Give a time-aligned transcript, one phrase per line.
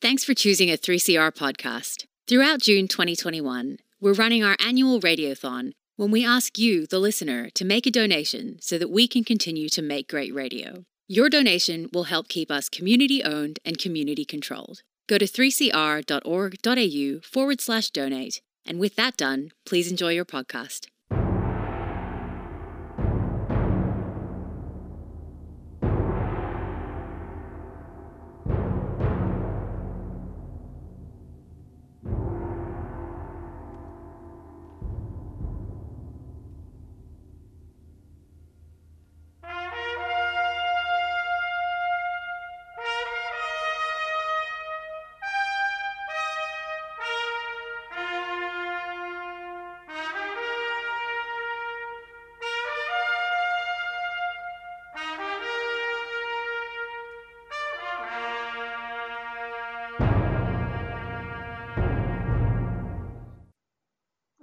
[0.00, 2.04] Thanks for choosing a 3CR podcast.
[2.28, 7.64] Throughout June 2021, we're running our annual Radiothon when we ask you, the listener, to
[7.64, 10.84] make a donation so that we can continue to make great radio.
[11.08, 14.82] Your donation will help keep us community owned and community controlled.
[15.08, 18.40] Go to 3cr.org.au forward slash donate.
[18.64, 20.86] And with that done, please enjoy your podcast.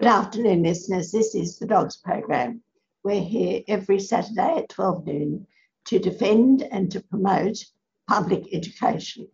[0.05, 1.11] Good afternoon, listeners.
[1.11, 2.61] This is the Dogs Program.
[3.03, 5.47] We're here every Saturday at 12 noon
[5.85, 7.57] to defend and to promote
[8.07, 9.27] public education.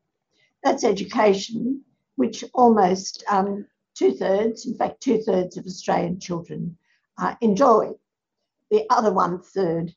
[0.63, 1.83] That's education
[2.15, 6.77] which almost um, two thirds, in fact, two thirds of Australian children
[7.17, 7.89] uh, enjoy.
[8.69, 9.93] The other one third,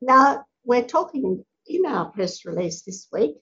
[0.00, 3.36] Now, we're talking in our press release this week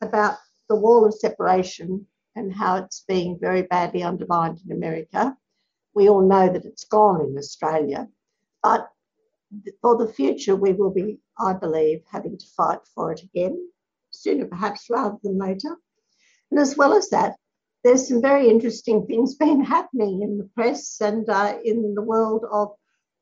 [0.00, 0.36] about
[0.68, 5.36] the wall of separation and how it's being very badly undermined in America.
[5.94, 8.08] We all know that it's gone in Australia,
[8.62, 8.88] but
[9.80, 13.70] for the future, we will be, I believe, having to fight for it again,
[14.10, 15.76] sooner perhaps rather than later.
[16.50, 17.36] And as well as that,
[17.84, 22.44] there's some very interesting things been happening in the press and uh, in the world
[22.50, 22.72] of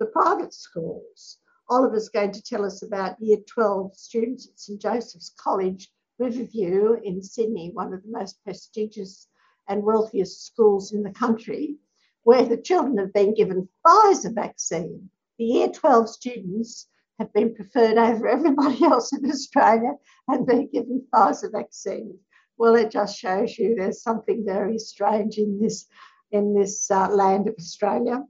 [0.01, 1.39] the private schools.
[1.71, 7.23] Oliver's going to tell us about Year 12 students at St Joseph's College, Riverview in
[7.23, 9.29] Sydney, one of the most prestigious
[9.69, 11.77] and wealthiest schools in the country,
[12.23, 15.11] where the children have been given Pfizer vaccine.
[15.39, 16.87] The Year 12 students
[17.19, 19.93] have been preferred over everybody else in Australia
[20.29, 22.19] and been given Pfizer vaccine.
[22.57, 25.87] Well, it just shows you there's something very strange in this
[26.31, 28.23] in this uh, land of Australia.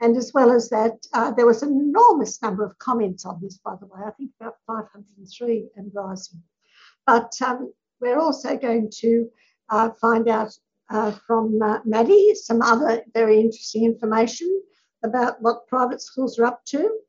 [0.00, 3.58] And as well as that, uh, there was an enormous number of comments on this,
[3.58, 6.42] by the way, I think about 503 and rising.
[7.06, 9.28] But um, we're also going to
[9.70, 10.56] uh, find out
[10.90, 14.62] uh, from uh, Maddie some other very interesting information
[15.02, 17.00] about what private schools are up to.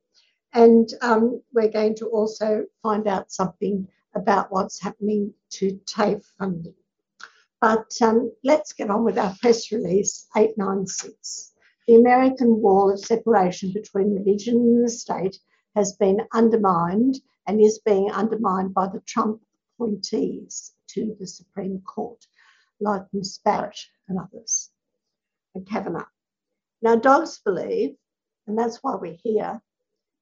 [0.53, 6.73] And um, we're going to also find out something about what's happening to TAFE funding.
[7.61, 11.48] But um, let's get on with our press release 896
[11.89, 15.39] the American wall of separation between religion and the state
[15.75, 17.15] has been undermined
[17.47, 19.41] and is being undermined by the Trump
[19.73, 22.23] appointees to the Supreme Court,
[22.79, 23.39] like Ms.
[23.43, 24.69] Barrett and others,
[25.55, 26.05] and Kavanaugh.
[26.83, 27.95] Now, dogs believe,
[28.45, 29.59] and that's why we're here,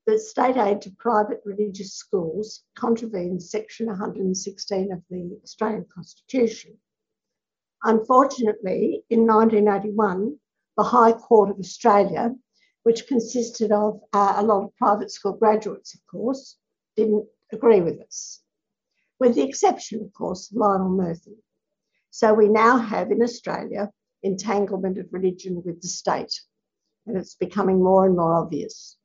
[0.05, 6.78] that state aid to private religious schools contravenes Section 116 of the Australian Constitution.
[7.84, 10.39] Unfortunately, in 1981,
[10.77, 12.35] the High Court of Australia,
[12.83, 16.55] which consisted of uh, a lot of private school graduates, of course,
[16.95, 18.41] didn't agree with us,
[19.19, 21.37] with the exception, of course, of Lionel Murphy.
[22.11, 23.91] So we now have in Australia
[24.23, 26.41] entanglement of religion with the state,
[27.05, 28.97] and it's becoming more and more obvious.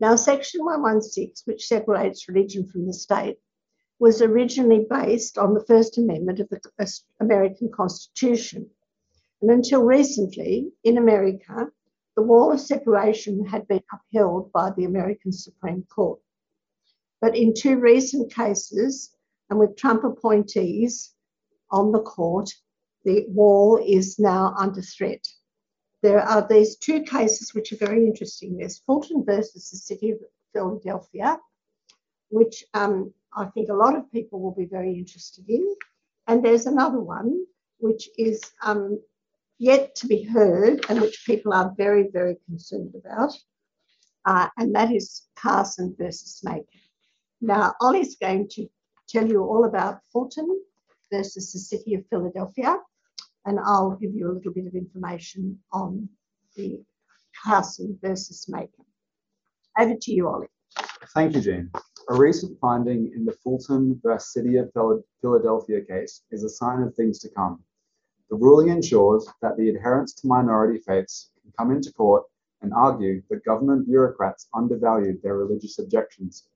[0.00, 3.38] Now, Section 116, which separates religion from the state,
[4.00, 6.60] was originally based on the First Amendment of the
[7.20, 8.68] American Constitution
[9.42, 11.66] and until recently, in America,
[12.14, 16.20] the wall of separation had been upheld by the American Supreme Court.
[17.20, 19.10] But in two recent cases,
[19.50, 21.12] and with Trump appointees
[21.72, 22.50] on the court,
[23.04, 25.26] the wall is now under threat.
[26.02, 28.56] There are these two cases which are very interesting.
[28.56, 30.18] There's Fulton versus the City of
[30.52, 31.38] Philadelphia,
[32.30, 35.74] which um, I think a lot of people will be very interested in.
[36.28, 37.44] And there's another one,
[37.78, 39.00] which is um,
[39.62, 43.32] yet to be heard and which people are very, very concerned about.
[44.24, 46.66] uh, and that is Carson versus Makin.
[47.40, 48.68] Now, Ollie's going to
[49.08, 50.48] tell you all about Fulton
[51.12, 52.78] versus the City of Philadelphia,
[53.44, 56.08] and I'll give you a little bit of information on
[56.56, 56.82] the
[57.44, 58.84] Carson versus Makin.
[59.78, 60.48] Over to you, Ollie.
[61.14, 61.70] Thank you, Jean.
[62.10, 64.70] A recent finding in the Fulton versus City of
[65.20, 67.62] Philadelphia case is a sign of things to come.
[68.32, 72.24] The ruling ensures that the adherents to minority faiths can come into court
[72.62, 76.48] and argue that government bureaucrats undervalued their religious objections.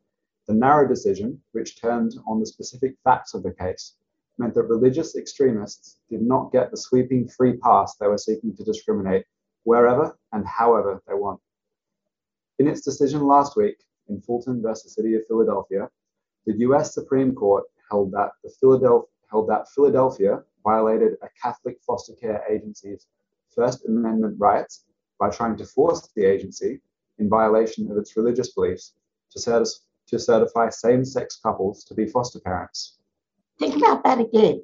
[0.46, 3.94] The narrow decision, which turned on the specific facts of the case,
[4.38, 8.64] meant that religious extremists did not get the sweeping free pass they were seeking to
[8.64, 9.26] discriminate
[9.64, 11.43] wherever and however they want.
[12.58, 13.76] In its decision last week
[14.08, 15.90] in Fulton versus City of Philadelphia,
[16.46, 22.14] the US Supreme Court held that, the Philadelphia, held that Philadelphia violated a Catholic foster
[22.14, 23.06] care agency's
[23.54, 24.84] First Amendment rights
[25.18, 26.80] by trying to force the agency,
[27.18, 28.92] in violation of its religious beliefs,
[29.30, 32.98] to, certi- to certify same sex couples to be foster parents.
[33.58, 34.62] Think about that again.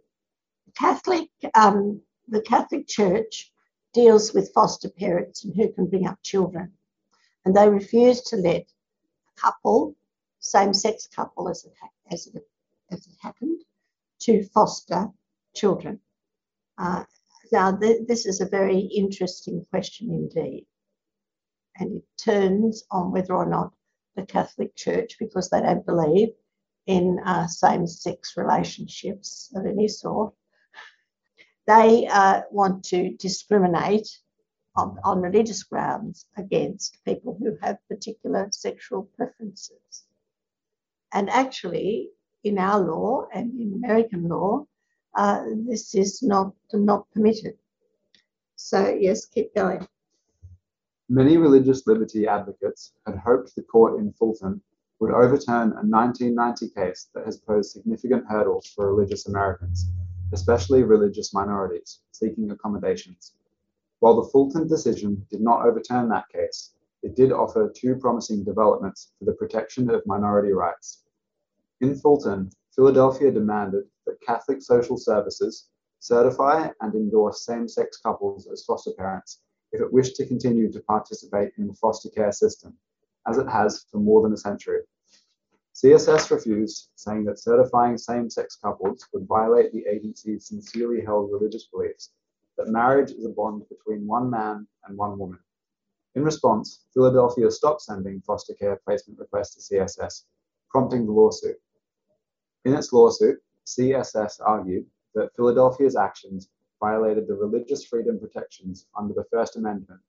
[0.76, 3.52] Catholic, um, the Catholic Church
[3.94, 6.72] deals with foster parents and who can bring up children.
[7.44, 9.94] And they refuse to let a couple,
[10.40, 11.72] same sex couple as it,
[12.10, 12.46] as, it,
[12.90, 13.60] as it happened,
[14.20, 15.10] to foster
[15.54, 16.00] children.
[16.78, 17.04] Uh,
[17.52, 20.66] now, th- this is a very interesting question indeed.
[21.78, 23.72] And it turns on whether or not
[24.16, 26.30] the Catholic Church, because they don't believe
[26.86, 30.34] in uh, same sex relationships of any sort,
[31.66, 34.08] they uh, want to discriminate
[34.76, 40.04] on, on religious grounds against people who have particular sexual preferences.
[41.12, 42.08] And actually,
[42.42, 44.66] in our law and in American law,
[45.14, 47.54] uh, this is not, not permitted.
[48.56, 49.86] So, yes, keep going.
[51.08, 54.62] Many religious liberty advocates had hoped the court in Fulton
[55.00, 59.90] would overturn a 1990 case that has posed significant hurdles for religious Americans,
[60.32, 63.34] especially religious minorities seeking accommodations.
[63.98, 69.12] While the Fulton decision did not overturn that case, it did offer two promising developments
[69.18, 71.02] for the protection of minority rights.
[71.80, 78.64] In Fulton, Philadelphia demanded that Catholic social services certify and endorse same sex couples as
[78.64, 79.42] foster parents
[79.72, 82.76] if it wished to continue to participate in the foster care system,
[83.26, 84.80] as it has for more than a century.
[85.74, 91.66] CSS refused, saying that certifying same sex couples would violate the agency's sincerely held religious
[91.66, 92.10] beliefs
[92.58, 95.38] that marriage is a bond between one man and one woman.
[96.14, 100.24] In response, Philadelphia stopped sending foster care placement requests to CSS,
[100.70, 101.56] prompting the lawsuit.
[102.64, 106.48] In its lawsuit, CSS argued that Philadelphia's actions
[106.80, 110.00] violated the religious freedom protections under the First Amendment.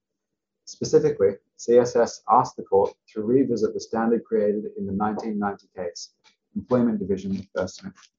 [0.66, 6.14] Specifically, CSS asked the court to revisit the standard created in the 1990 case,
[6.56, 7.68] Employment Division v.
[7.68, 8.10] Smith,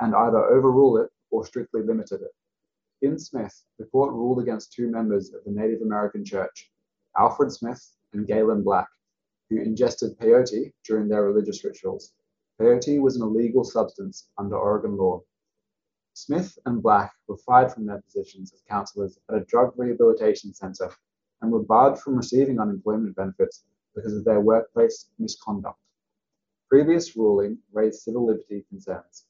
[0.00, 2.34] and either overrule it or strictly limited it.
[3.02, 6.70] In Smith, the court ruled against two members of the Native American Church,
[7.18, 8.88] Alfred Smith and Galen Black,
[9.50, 12.12] who ingested peyote during their religious rituals.
[12.60, 15.22] Peyote was an illegal substance under Oregon law.
[16.14, 20.90] Smith and Black were fired from their positions as counselors at a drug rehabilitation center
[21.42, 23.64] and were barred from receiving unemployment benefits
[23.94, 25.78] because of their workplace misconduct.
[26.70, 29.26] Previous ruling raised civil liberty concerns.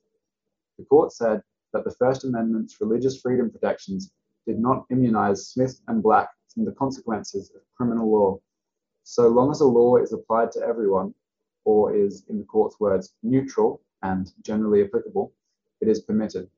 [0.79, 4.13] The court said that the First Amendment's religious freedom protections
[4.47, 8.41] did not immunize Smith and Black from the consequences of criminal law.
[9.03, 11.13] So long as a law is applied to everyone,
[11.67, 15.33] or is, in the court's words, neutral and generally applicable,
[15.81, 16.49] it is permitted.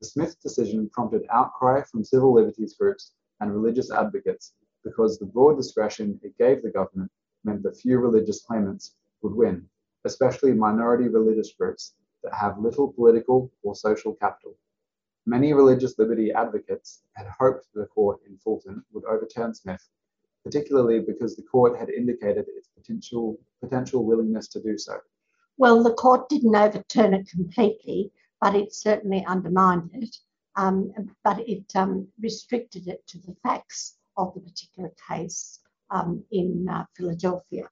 [0.00, 5.56] The Smith decision prompted outcry from civil liberties groups and religious advocates because the broad
[5.56, 7.10] discretion it gave the government
[7.42, 9.68] meant that few religious claimants would win,
[10.04, 14.54] especially minority religious groups that have little political or social capital.
[15.26, 19.88] Many religious liberty advocates had hoped the court in Fulton would overturn Smith
[20.46, 24.96] particularly because the court had indicated its potential, potential willingness to do so.
[25.58, 30.16] Well, the court didn't overturn it completely, but it certainly undermined it.
[30.54, 30.92] Um,
[31.24, 35.58] but it um, restricted it to the facts of the particular case
[35.90, 37.68] um, in uh, Philadelphia.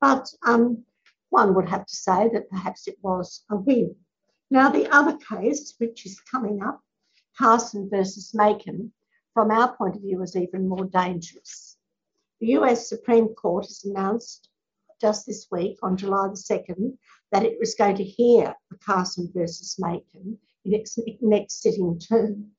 [0.00, 0.82] But um,
[1.28, 3.94] one would have to say that perhaps it was a win.
[4.50, 6.80] Now, the other case, which is coming up,
[7.38, 8.92] Carson versus Makin,
[9.32, 11.76] from our point of view, is even more dangerous.
[12.40, 14.48] The US Supreme Court has announced
[14.98, 16.96] just this week on July the 2nd
[17.32, 22.52] that it was going to hear the Carson versus Makin in its next sitting term.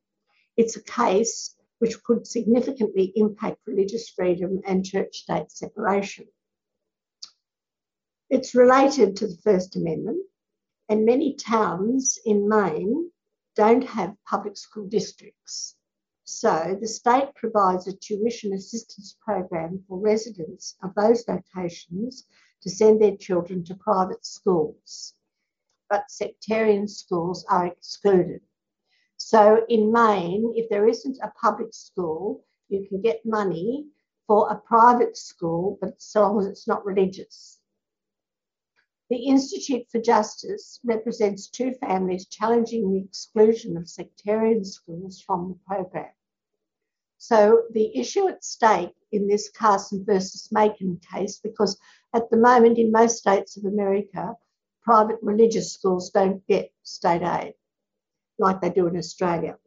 [0.55, 6.27] It's a case which could significantly impact religious freedom and church state separation.
[8.29, 10.23] It's related to the First Amendment,
[10.89, 13.11] and many towns in Maine
[13.55, 15.75] don't have public school districts.
[16.33, 22.25] So the state provides a tuition assistance program for residents of those locations
[22.61, 25.13] to send their children to private schools.
[25.89, 28.41] But sectarian schools are excluded.
[29.17, 33.87] So in Maine, if there isn't a public school, you can get money
[34.25, 37.59] for a private school, but so long as it's not religious.
[39.09, 45.59] The Institute for Justice represents two families challenging the exclusion of sectarian schools from the
[45.67, 46.13] program.
[47.23, 51.77] So the issue at stake in this Carson versus Makin case, because
[52.15, 54.35] at the moment in most states of America,
[54.81, 57.53] private religious schools don't get state aid
[58.39, 59.59] like they do in Australia.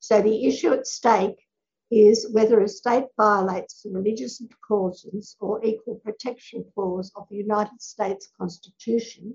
[0.00, 1.46] So the issue at stake
[1.92, 7.80] is whether a state violates the religious clauses or equal protection clause of the United
[7.80, 9.32] States Constitution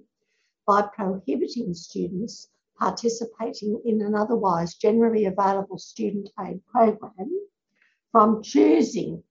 [0.67, 7.31] by prohibiting students participating in an otherwise generally available student aid program
[8.11, 9.23] from choosing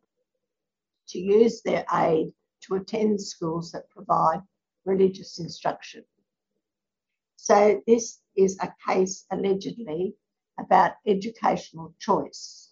[1.09, 2.33] to use their aid
[2.63, 4.41] to attend schools that provide
[4.85, 6.05] religious instruction.
[7.37, 10.15] So, this is a case allegedly
[10.59, 12.71] about educational choice,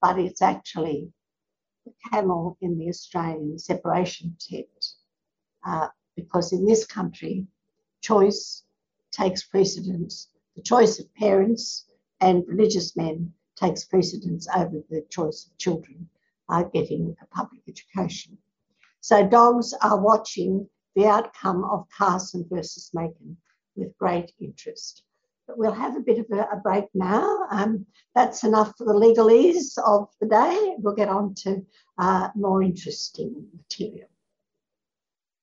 [0.00, 1.12] but it's actually
[1.84, 4.86] the camel in the Australian separation tent.
[5.66, 7.46] Uh, because in this country,
[8.00, 8.64] choice
[9.12, 11.86] takes precedence, the choice of parents
[12.20, 16.08] and religious men takes precedence over the choice of children
[16.48, 18.38] uh, getting a public education.
[19.00, 23.36] So dogs are watching the outcome of Carson versus Makin
[23.76, 25.02] with great interest.
[25.46, 27.46] But we'll have a bit of a, a break now.
[27.50, 30.74] Um, that's enough for the legalese of the day.
[30.78, 31.64] We'll get on to
[31.98, 34.08] uh, more interesting material.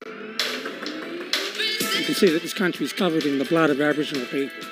[0.06, 4.68] You can see that this country is covered in the blood of Aboriginal people,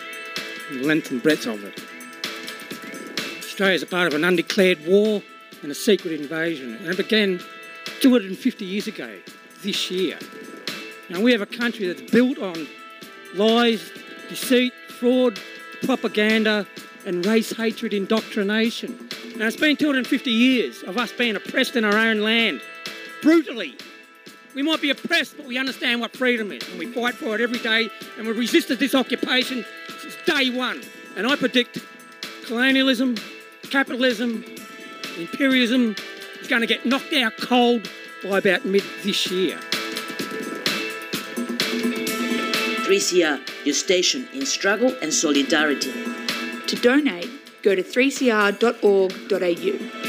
[0.72, 1.82] the length and breadth of it.
[3.54, 5.22] Australia is a part of an undeclared war
[5.62, 7.40] and a secret invasion, and it began
[8.02, 9.16] 250 years ago
[9.62, 10.18] this year.
[11.08, 12.68] Now, we have a country that's built on
[13.36, 13.92] lies,
[14.28, 15.40] deceit, fraud,
[15.84, 16.66] propaganda,
[17.06, 19.08] and race hatred indoctrination.
[19.38, 22.60] Now, it's been 250 years of us being oppressed in our own land,
[23.22, 23.78] brutally.
[24.56, 27.42] We might be oppressed, but we understand what freedom is, and we fight for it
[27.42, 29.64] every day, and we've resisted this occupation
[30.00, 30.82] since day one.
[31.16, 31.78] And I predict
[32.48, 33.16] colonialism,
[33.74, 34.46] capitalism,
[35.18, 35.96] imperialism
[36.40, 37.90] is going to get knocked out cold
[38.24, 39.58] by about mid this year.
[42.86, 45.92] 3CR, your station in struggle and solidarity.
[46.68, 47.32] To donate,
[47.64, 50.03] go to 3cr.org.au.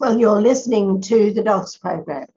[0.00, 2.28] well, you're listening to the Dogs program,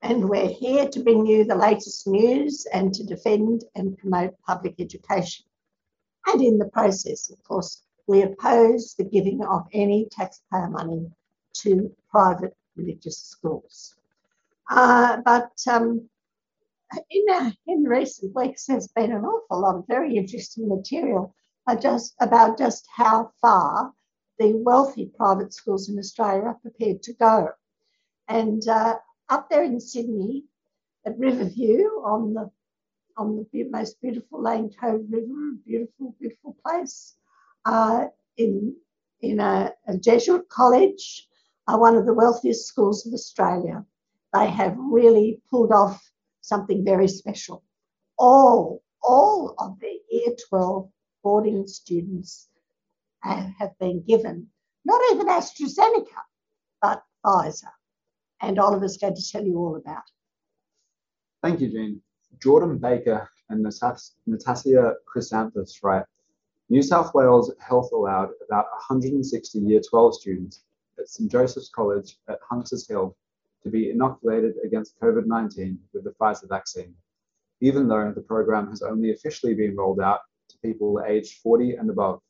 [0.00, 4.76] and we're here to bring you the latest news and to defend and promote public
[4.78, 5.44] education.
[6.26, 11.10] And in the process, of course, we oppose the giving of any taxpayer money
[11.54, 13.96] to private religious schools.
[14.70, 16.08] Uh, but um,
[17.10, 21.34] in, uh, in recent weeks, there's been an awful lot of very interesting material
[21.80, 23.92] just about just how far
[24.40, 27.50] the wealthy private schools in Australia are prepared to go.
[28.26, 28.96] And uh,
[29.28, 30.44] up there in Sydney,
[31.06, 32.50] at Riverview on the
[33.16, 37.16] on the most beautiful Lane Cove River, beautiful, beautiful place,
[37.66, 38.06] uh,
[38.38, 38.74] in
[39.20, 41.28] in a, a Jesuit college,
[41.68, 43.84] uh, one of the wealthiest schools of Australia.
[44.32, 46.00] They have really pulled off
[46.40, 47.62] something very special.
[48.18, 50.88] All all of the Year 12
[51.22, 52.49] boarding students
[53.22, 54.48] have, been given
[54.84, 56.06] not even AstraZeneca,
[56.80, 57.70] but Pfizer.
[58.40, 60.12] And Oliver's going to tell you all about it.
[61.42, 62.00] Thank you, Jean.
[62.42, 66.04] Jordan Baker and Natassia Chrysanthos write,
[66.70, 70.62] New South Wales Health allowed about 160 Year 12 students
[70.98, 73.16] at St Joseph's College at Hunters Hill
[73.62, 76.94] to be inoculated against COVID 19 with the Pfizer vaccine,
[77.60, 81.90] even though the program has only officially been rolled out to people aged 40 and
[81.90, 82.20] above.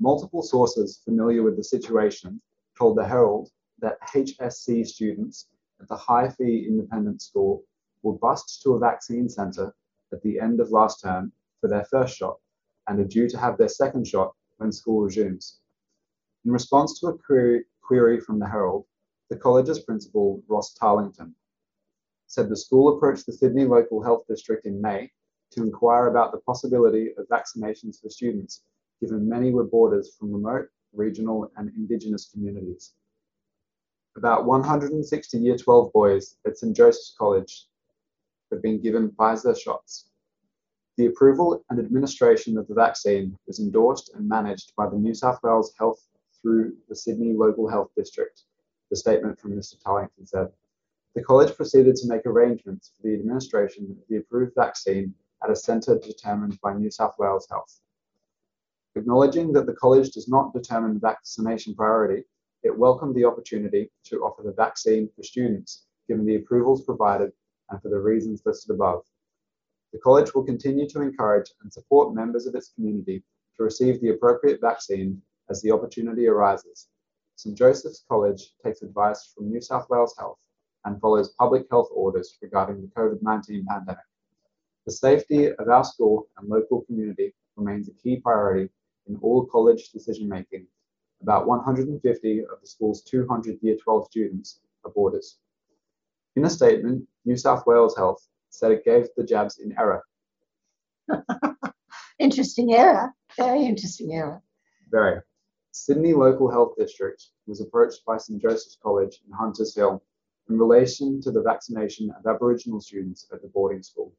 [0.00, 2.40] Multiple sources familiar with the situation
[2.78, 3.50] told the Herald
[3.80, 5.48] that HSC students
[5.80, 7.64] at the high fee independent school
[8.02, 9.74] were bused to a vaccine centre
[10.12, 12.38] at the end of last term for their first shot
[12.86, 15.58] and are due to have their second shot when school resumes.
[16.44, 18.86] In response to a query, query from the Herald,
[19.28, 21.34] the college's principal, Ross Tarlinton,
[22.26, 25.10] said the school approached the Sydney Local Health District in May
[25.50, 28.62] to inquire about the possibility of vaccinations for students,
[29.00, 32.94] given many were boarders from remote, regional, and Indigenous communities.
[34.16, 37.66] About 160 Year 12 boys at St Joseph's College
[38.50, 40.10] have been given Pfizer shots.
[40.96, 45.38] The approval and administration of the vaccine was endorsed and managed by the New South
[45.44, 46.04] Wales Health
[46.42, 48.42] through the Sydney Local Health District,
[48.90, 49.80] the statement from Mr.
[49.80, 50.48] Tarlinton said.
[51.14, 55.56] The college proceeded to make arrangements for the administration of the approved vaccine at a
[55.56, 57.80] centre determined by New South Wales Health.
[58.98, 62.24] Acknowledging that the college does not determine vaccination priority,
[62.64, 67.30] it welcomed the opportunity to offer the vaccine for students, given the approvals provided
[67.70, 69.04] and for the reasons listed above.
[69.92, 73.22] The college will continue to encourage and support members of its community
[73.56, 76.88] to receive the appropriate vaccine as the opportunity arises.
[77.36, 80.40] St Joseph's College takes advice from New South Wales Health
[80.86, 84.04] and follows public health orders regarding the COVID 19 pandemic.
[84.86, 88.70] The safety of our school and local community remains a key priority
[89.08, 90.66] in all college decision making.
[91.22, 95.38] About 150 of the school's 200 Year 12 students are boarders.
[96.36, 100.04] In a statement, New South Wales Health said it gave the jabs in error.
[102.18, 103.12] interesting error.
[103.36, 104.42] Very interesting error.
[104.90, 105.20] Very.
[105.72, 110.02] Sydney Local Health District was approached by St Joseph's College in Hunters Hill
[110.48, 114.12] in relation to the vaccination of Aboriginal students at the boarding school.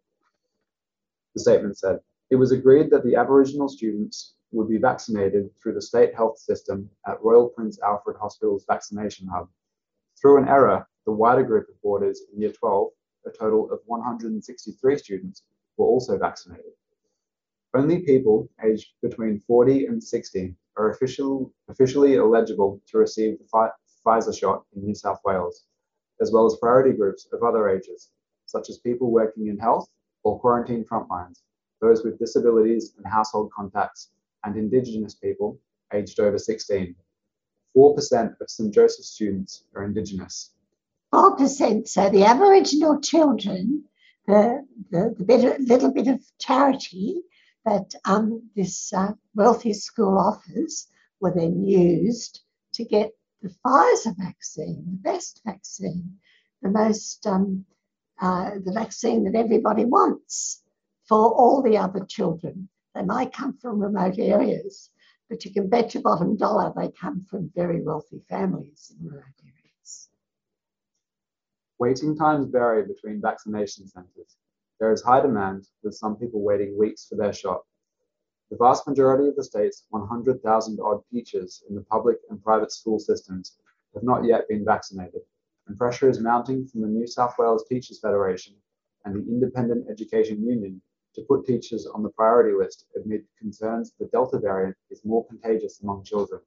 [1.34, 5.82] The statement said, it was agreed that the Aboriginal students would be vaccinated through the
[5.82, 9.48] state health system at Royal Prince Alfred Hospital's vaccination hub.
[10.20, 12.90] Through an error, the wider group of boarders in Year 12,
[13.26, 15.44] a total of 163 students,
[15.78, 16.74] were also vaccinated.
[17.74, 23.72] Only people aged between 40 and 60 are official, officially eligible to receive the
[24.06, 25.66] Pfizer shot in New South Wales,
[26.22, 28.10] as well as priority groups of other ages,
[28.46, 29.88] such as people working in health
[30.24, 31.42] or quarantine frontlines,
[31.80, 34.10] those with disabilities and household contacts,
[34.44, 35.60] and Indigenous people
[35.94, 36.96] aged over 16.
[37.76, 40.52] 4% of St Joseph students are Indigenous.
[41.14, 41.88] 4%.
[41.88, 43.84] So the Aboriginal children,
[44.28, 47.22] the, the, the bit, little bit of charity
[47.66, 50.88] that um, this uh, wealthy school offers
[51.20, 52.42] were then used
[52.74, 53.12] to get
[53.42, 56.18] the Pfizer vaccine, the best vaccine,
[56.62, 57.66] the most, um,
[58.22, 60.62] uh, the vaccine that everybody wants
[61.08, 62.70] for all the other children.
[63.00, 64.90] They might come from remote areas,
[65.30, 69.24] but you can bet your bottom dollar they come from very wealthy families in remote
[69.42, 70.10] areas.
[71.78, 74.36] Waiting times vary between vaccination centres.
[74.82, 77.62] There is high demand, with some people waiting weeks for their shot.
[78.52, 83.00] The vast majority of the state's 100,000 odd teachers in the public and private school
[83.00, 83.56] systems
[83.94, 85.22] have not yet been vaccinated,
[85.68, 88.56] and pressure is mounting from the New South Wales Teachers Federation
[89.06, 90.82] and the Independent Education Union
[91.16, 95.82] to put teachers on the priority list amid concerns the Delta variant is more contagious
[95.82, 96.42] among children.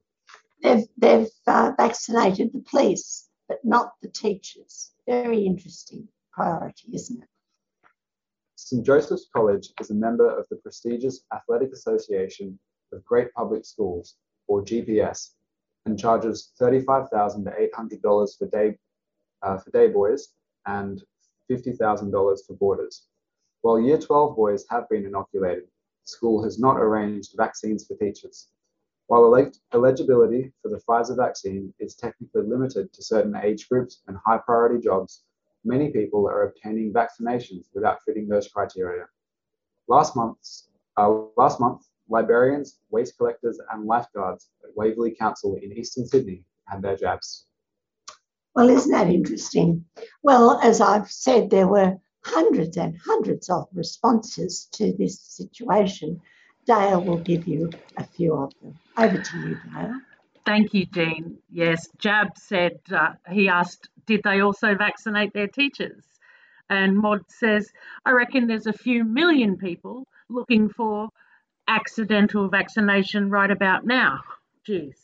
[0.62, 4.92] They've, they've uh, vaccinated the police, but not the teachers.
[5.06, 7.28] Very interesting priority, isn't it?
[8.56, 12.58] St Joseph's College is a member of the prestigious Athletic Association
[12.92, 15.30] of Great Public Schools, or GPS,
[15.86, 18.78] and charges $35,800 for day,
[19.42, 20.28] uh, for day boys
[20.66, 21.02] and
[21.50, 23.06] $50,000 for boarders.
[23.62, 25.68] While Year 12 boys have been inoculated,
[26.02, 28.48] school has not arranged vaccines for teachers.
[29.06, 34.38] While eligibility for the Pfizer vaccine is technically limited to certain age groups and high
[34.38, 35.22] priority jobs,
[35.64, 39.06] many people are obtaining vaccinations without fitting those criteria.
[39.86, 46.04] Last, month's, uh, last month, librarians, waste collectors, and lifeguards at Waverley Council in eastern
[46.04, 47.46] Sydney had their jabs.
[48.56, 49.84] Well, isn't that interesting?
[50.22, 56.20] Well, as I've said, there were hundreds and hundreds of responses to this situation.
[56.66, 58.78] Dale will give you a few of them.
[58.96, 60.00] Over to you, Dale.
[60.44, 61.38] Thank you, Jean.
[61.50, 66.04] Yes, Jab said uh, he asked did they also vaccinate their teachers?
[66.68, 67.70] And Mod says,
[68.04, 71.08] I reckon there's a few million people looking for
[71.68, 74.20] accidental vaccination right about now.
[74.64, 74.96] Geez.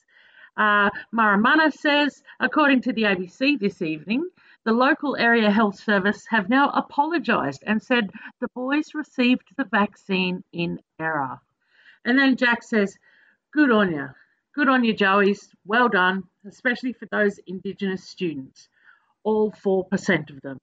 [0.57, 4.29] Uh, Maramana says, according to the ABC this evening,
[4.69, 10.45] the local area health service have now apologised and said the boys received the vaccine
[10.53, 11.41] in error.
[12.05, 12.95] And then Jack says,
[13.51, 14.09] Good on you.
[14.55, 15.49] Good on you, Joeys.
[15.65, 18.69] Well done, especially for those Indigenous students
[19.23, 20.59] all 4% of them.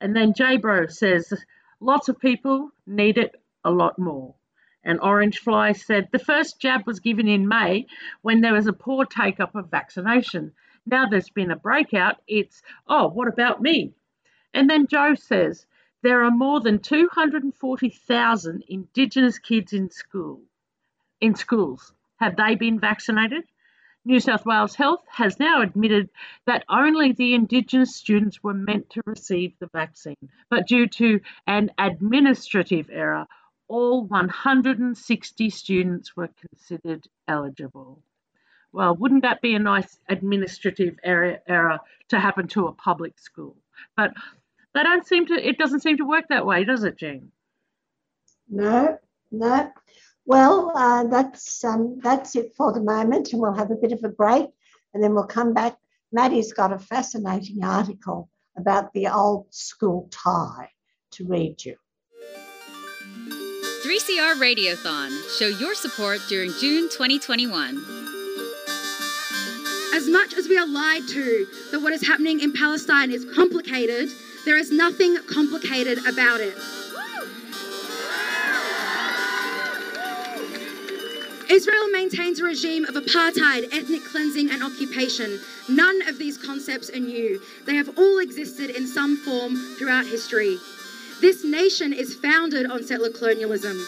[0.00, 1.32] And then Jbro says,
[1.80, 4.34] lots of people need it a lot more.
[4.82, 7.86] And Orange Fly said, the first jab was given in May
[8.22, 10.52] when there was a poor take up of vaccination.
[10.86, 13.94] Now there's been a breakout, it's, oh, what about me?
[14.54, 15.66] And then Joe says,
[16.02, 20.40] there are more than 240,000 Indigenous kids in school.
[21.20, 21.92] In schools.
[22.16, 23.44] Have they been vaccinated?
[24.04, 26.08] New South Wales Health has now admitted
[26.46, 30.16] that only the Indigenous students were meant to receive the vaccine,
[30.48, 33.26] but due to an administrative error,
[33.68, 38.02] all 160 students were considered eligible.
[38.72, 43.56] Well, wouldn't that be a nice administrative error, error to happen to a public school?
[43.96, 44.12] But
[44.74, 45.34] they don't seem to.
[45.34, 47.32] It doesn't seem to work that way, does it, Jean?
[48.48, 48.98] No,
[49.30, 49.72] no.
[50.26, 54.04] Well, uh, that's um, that's it for the moment, and we'll have a bit of
[54.04, 54.46] a break,
[54.94, 55.76] and then we'll come back.
[56.12, 60.70] Maddie's got a fascinating article about the old school tie
[61.12, 61.76] to read you.
[63.84, 65.38] 3CR Radiothon.
[65.38, 67.99] Show your support during June 2021.
[70.00, 74.08] As much as we are lied to that what is happening in Palestine is complicated,
[74.46, 76.56] there is nothing complicated about it.
[81.50, 85.38] Israel maintains a regime of apartheid, ethnic cleansing, and occupation.
[85.68, 87.38] None of these concepts are new.
[87.66, 90.56] They have all existed in some form throughout history.
[91.20, 93.86] This nation is founded on settler colonialism.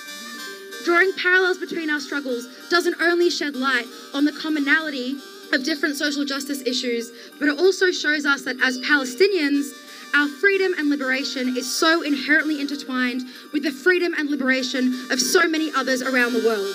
[0.85, 5.17] Drawing parallels between our struggles doesn't only shed light on the commonality
[5.53, 9.73] of different social justice issues, but it also shows us that as Palestinians,
[10.15, 15.49] our freedom and liberation is so inherently intertwined with the freedom and liberation of so
[15.49, 16.75] many others around the world.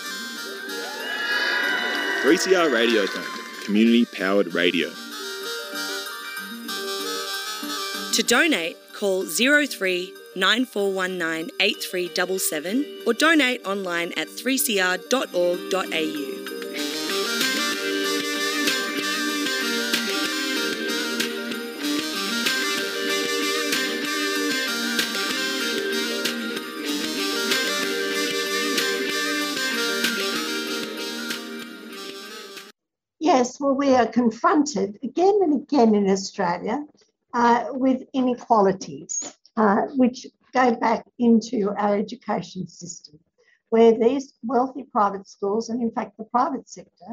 [2.23, 4.89] 3CR Radiothon, community powered radio.
[8.13, 16.36] To donate, call 03 9419 8377 or donate online at 3cr.org.au.
[33.37, 36.83] Yes, well, we are confronted again and again in Australia
[37.35, 43.19] uh, with inequalities, uh, which go back into our education system,
[43.69, 47.11] where these wealthy private schools, and in fact the private sector,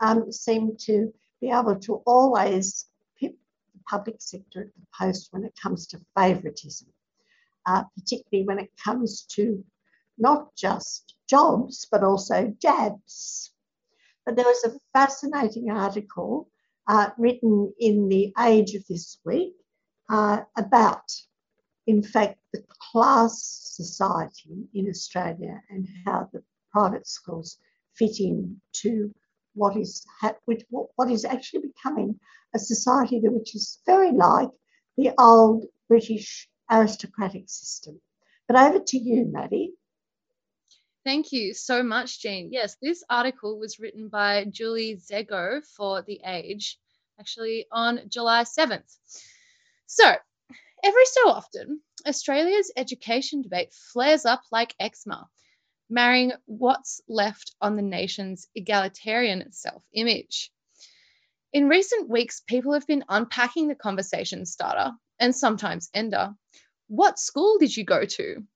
[0.00, 2.84] um, seem to be able to always
[3.18, 3.34] pip
[3.72, 6.88] the public sector at the post when it comes to favouritism,
[7.64, 9.64] uh, particularly when it comes to
[10.18, 13.51] not just jobs, but also jabs.
[14.24, 16.48] But there was a fascinating article
[16.86, 19.54] uh, written in the Age of this week
[20.08, 21.10] uh, about,
[21.86, 27.58] in fact, the class society in Australia and how the private schools
[27.94, 29.12] fit in to
[29.54, 30.04] what is
[30.46, 32.18] which, what is actually becoming
[32.54, 34.50] a society which is very like
[34.96, 38.00] the old British aristocratic system.
[38.48, 39.74] But over to you, Maddie.
[41.04, 42.52] Thank you so much, Jean.
[42.52, 46.78] Yes, this article was written by Julie Szego for The Age,
[47.20, 48.98] actually on July 7th.
[49.86, 50.04] So,
[50.84, 55.28] every so often, Australia's education debate flares up like eczema,
[55.90, 60.52] marrying what's left on the nation's egalitarian self image.
[61.52, 66.34] In recent weeks, people have been unpacking the conversation starter and sometimes ender.
[66.88, 68.46] What school did you go to?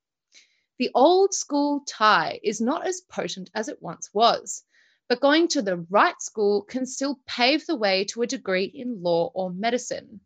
[0.79, 4.63] The old school tie is not as potent as it once was,
[5.09, 9.03] but going to the right school can still pave the way to a degree in
[9.03, 10.21] law or medicine.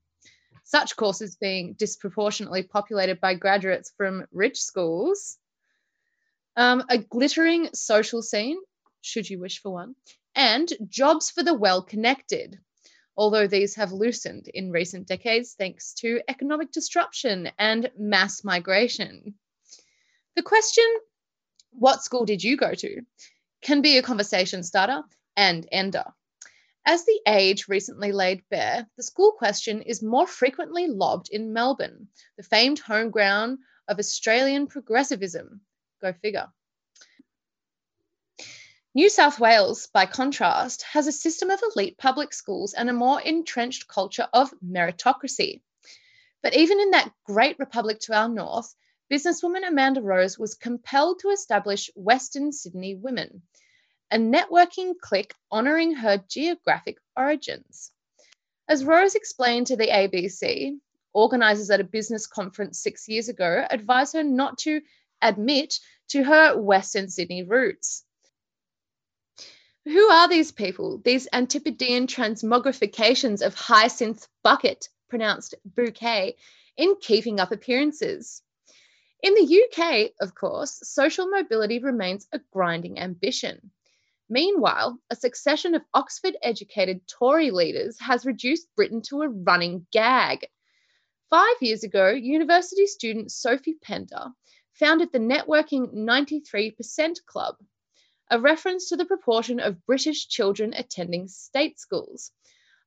[0.64, 5.38] Such courses being disproportionately populated by graduates from rich schools.
[6.56, 8.58] Um, a glittering social scene,
[9.02, 9.94] should you wish for one,
[10.34, 12.58] and jobs for the well connected,
[13.16, 19.34] although these have loosened in recent decades thanks to economic disruption and mass migration.
[20.36, 20.84] The question,
[21.70, 23.02] what school did you go to,
[23.62, 25.02] can be a conversation starter
[25.36, 26.04] and ender.
[26.86, 32.08] As the age recently laid bare, the school question is more frequently lobbed in Melbourne,
[32.36, 35.60] the famed home ground of Australian progressivism.
[36.00, 36.48] Go figure.
[38.94, 43.20] New South Wales, by contrast, has a system of elite public schools and a more
[43.20, 45.60] entrenched culture of meritocracy.
[46.42, 48.74] But even in that great republic to our north,
[49.10, 53.42] businesswoman Amanda Rose was compelled to establish Western Sydney Women,
[54.10, 57.90] a networking clique honouring her geographic origins.
[58.68, 60.78] As Rose explained to the ABC,
[61.12, 64.80] organisers at a business conference six years ago advised her not to
[65.20, 68.04] admit to her Western Sydney roots.
[69.86, 76.36] Who are these people, these Antipodean transmogrifications of hyacinth bucket, pronounced bouquet,
[76.76, 78.42] in keeping up appearances?
[79.22, 83.70] In the UK, of course, social mobility remains a grinding ambition.
[84.30, 90.48] Meanwhile, a succession of Oxford educated Tory leaders has reduced Britain to a running gag.
[91.28, 94.28] Five years ago, university student Sophie Pender
[94.72, 97.56] founded the networking 93% Club,
[98.30, 102.32] a reference to the proportion of British children attending state schools,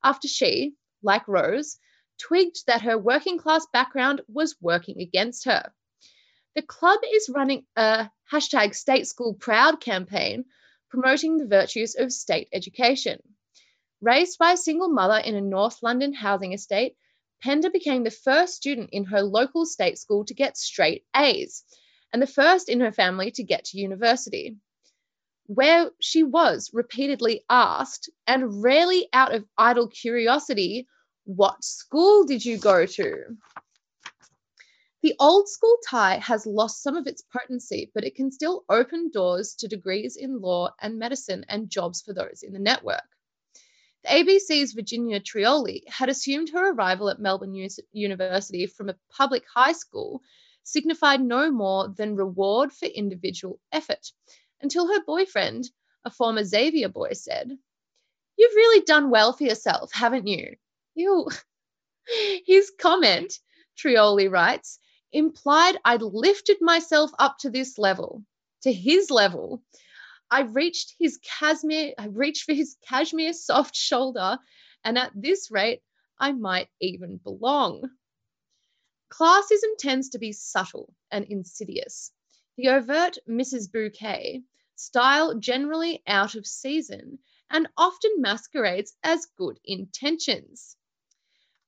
[0.04, 1.78] after she, like Rose,
[2.18, 5.72] twigged that her working class background was working against her.
[6.56, 10.46] The club is running a hashtag state school proud campaign
[10.90, 13.20] promoting the virtues of state education.
[14.02, 16.96] Raised by a single mother in a North London housing estate,
[17.42, 21.64] Pender became the first student in her local state school to get straight A's
[22.14, 24.58] and the first in her family to get to university.
[25.48, 30.88] Where she was repeatedly asked, and rarely out of idle curiosity,
[31.26, 33.38] What school did you go to?
[35.04, 39.10] The old school tie has lost some of its potency, but it can still open
[39.10, 43.04] doors to degrees in law and medicine and jobs for those in the network.
[44.04, 49.44] The ABC's Virginia Trioli had assumed her arrival at Melbourne U- University from a public
[49.54, 50.22] high school
[50.64, 54.14] signified no more than reward for individual effort,
[54.62, 55.70] until her boyfriend,
[56.06, 57.52] a former Xavier boy, said,
[58.38, 60.56] You've really done well for yourself, haven't you?
[60.96, 61.28] Ew.
[62.46, 63.38] His comment,
[63.78, 64.80] Trioli writes,
[65.14, 68.26] implied I'd lifted myself up to this level,
[68.64, 69.64] to his level.
[70.30, 74.40] I reached his cashmere, I reached for his cashmere soft shoulder,
[74.84, 75.84] and at this rate,
[76.20, 77.90] I might even belong.
[79.10, 82.12] Classism tends to be subtle and insidious.
[82.58, 83.72] The overt Mrs.
[83.72, 84.44] Bouquet
[84.76, 90.76] style generally out of season and often masquerades as good intentions.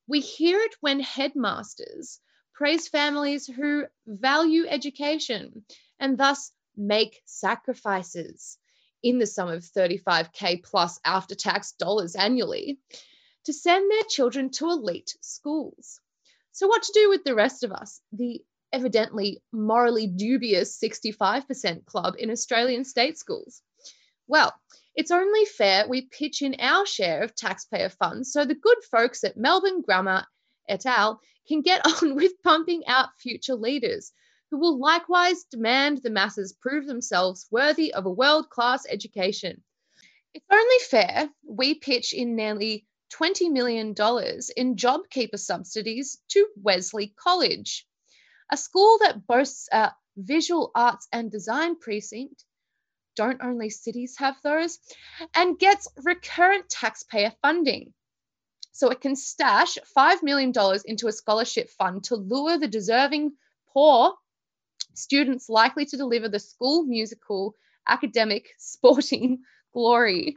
[0.07, 2.19] We hear it when headmasters
[2.55, 5.63] praise families who value education
[5.99, 8.57] and thus make sacrifices
[9.03, 12.79] in the sum of 35k plus after tax dollars annually
[13.43, 15.99] to send their children to elite schools.
[16.53, 18.41] So, what to do with the rest of us, the
[18.71, 23.61] evidently morally dubious 65% club in Australian state schools?
[24.27, 24.53] Well,
[24.95, 29.23] it's only fair we pitch in our share of taxpayer funds so the good folks
[29.23, 30.25] at Melbourne Grammar
[30.67, 31.21] et al.
[31.47, 34.11] Can get on with pumping out future leaders
[34.51, 39.63] who will likewise demand the masses prove themselves worthy of a world class education.
[40.33, 47.87] It's only fair we pitch in nearly $20 million in JobKeeper subsidies to Wesley College,
[48.51, 52.43] a school that boasts a visual arts and design precinct.
[53.15, 54.79] Don't only cities have those?
[55.33, 57.93] And gets recurrent taxpayer funding
[58.75, 60.51] so it can stash $5 million
[60.83, 63.31] into a scholarship fund to lure the deserving
[63.71, 64.13] poor
[64.93, 67.55] students likely to deliver the school musical,
[67.87, 70.35] academic, sporting glory.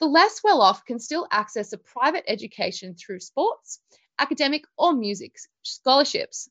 [0.00, 3.78] The less well off can still access a private education through sports,
[4.18, 6.48] academic, or music scholarships.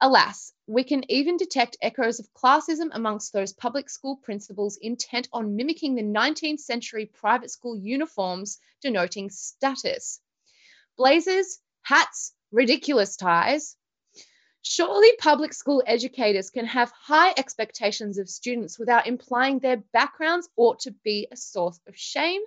[0.00, 5.56] Alas, we can even detect echoes of classism amongst those public school principals intent on
[5.56, 10.20] mimicking the 19th century private school uniforms denoting status.
[10.96, 13.76] Blazers, hats, ridiculous ties.
[14.62, 20.80] Surely public school educators can have high expectations of students without implying their backgrounds ought
[20.80, 22.40] to be a source of shame.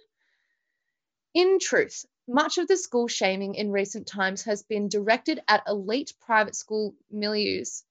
[1.36, 6.14] In truth, much of the school shaming in recent times has been directed at elite
[6.20, 7.84] private school milieus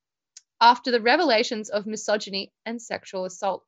[0.61, 3.65] after the revelations of misogyny and sexual assault.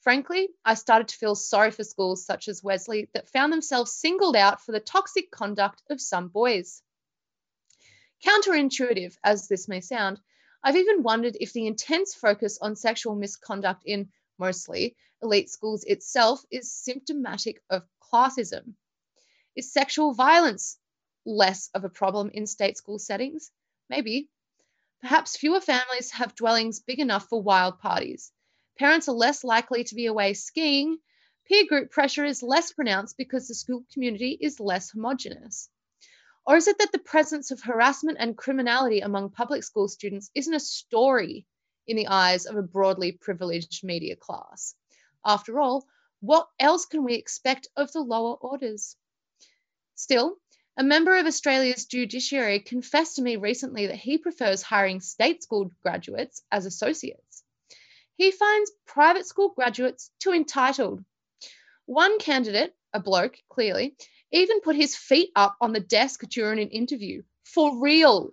[0.00, 4.34] Frankly, I started to feel sorry for schools such as Wesley that found themselves singled
[4.34, 6.82] out for the toxic conduct of some boys.
[8.24, 10.20] Counterintuitive as this may sound,
[10.62, 16.44] I've even wondered if the intense focus on sexual misconduct in mostly elite schools itself
[16.50, 18.74] is symptomatic of classism.
[19.54, 20.78] Is sexual violence
[21.24, 23.50] less of a problem in state school settings?
[23.88, 24.30] Maybe.
[25.02, 28.30] Perhaps fewer families have dwellings big enough for wild parties.
[28.78, 30.98] Parents are less likely to be away skiing.
[31.44, 35.68] Peer group pressure is less pronounced because the school community is less homogenous.
[36.46, 40.54] Or is it that the presence of harassment and criminality among public school students isn't
[40.54, 41.48] a story
[41.88, 44.76] in the eyes of a broadly privileged media class?
[45.24, 45.84] After all,
[46.20, 48.96] what else can we expect of the lower orders?
[49.96, 50.36] Still,
[50.76, 55.70] a member of Australia's judiciary confessed to me recently that he prefers hiring state school
[55.82, 57.42] graduates as associates.
[58.16, 61.04] He finds private school graduates too entitled.
[61.86, 63.96] One candidate, a bloke, clearly,
[64.30, 67.22] even put his feet up on the desk during an interview.
[67.44, 68.30] For real.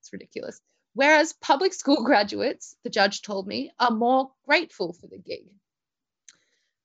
[0.00, 0.60] It's ridiculous.
[0.94, 5.46] Whereas public school graduates, the judge told me, are more grateful for the gig.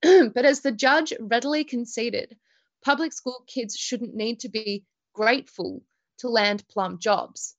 [0.33, 2.37] but as the judge readily conceded,
[2.83, 5.83] public school kids shouldn't need to be grateful
[6.19, 7.55] to land plum jobs.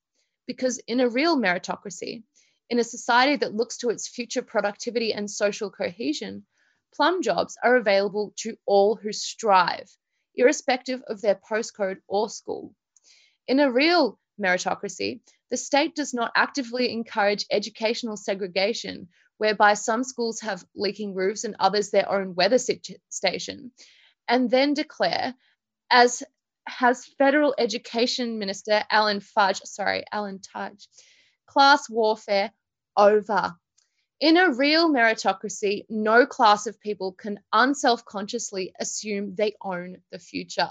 [0.46, 2.24] Because in a real meritocracy,
[2.68, 6.44] in a society that looks to its future productivity and social cohesion,
[6.94, 9.88] plum jobs are available to all who strive,
[10.34, 12.74] irrespective of their postcode or school.
[13.46, 20.40] In a real meritocracy, the state does not actively encourage educational segregation, whereby some schools
[20.40, 23.72] have leaking roofs and others their own weather station,
[24.28, 25.34] and then declare,
[25.90, 26.22] as
[26.66, 30.88] has Federal Education Minister Alan Fudge, sorry, Alan Tudge,
[31.46, 32.52] class warfare
[32.96, 33.54] over.
[34.20, 40.18] In a real meritocracy, no class of people can unself consciously assume they own the
[40.20, 40.70] future.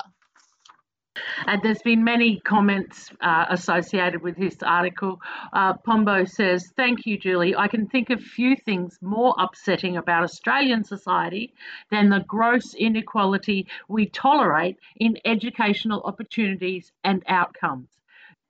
[1.45, 5.19] And there's been many comments uh, associated with this article.
[5.51, 7.53] Uh, Pombo says, Thank you, Julie.
[7.53, 11.53] I can think of few things more upsetting about Australian society
[11.89, 17.89] than the gross inequality we tolerate in educational opportunities and outcomes.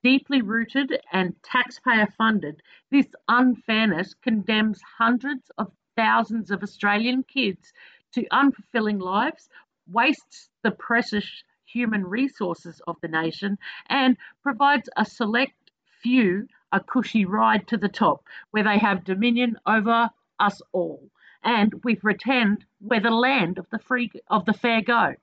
[0.04, 7.72] Deeply rooted and taxpayer funded, this unfairness condemns hundreds of thousands of Australian kids
[8.12, 9.48] to unfulfilling lives,
[9.88, 13.58] wastes the precious human resources of the nation
[13.88, 15.54] and provides a select
[16.02, 21.10] few a cushy ride to the top where they have dominion over us all.
[21.44, 25.14] And we pretend we're the land of the free of the fair go.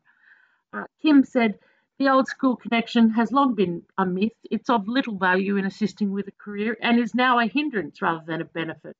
[0.74, 1.58] Uh, Kim said,
[1.98, 4.38] the old school connection has long been a myth.
[4.50, 8.24] It's of little value in assisting with a career and is now a hindrance rather
[8.26, 8.96] than a benefit.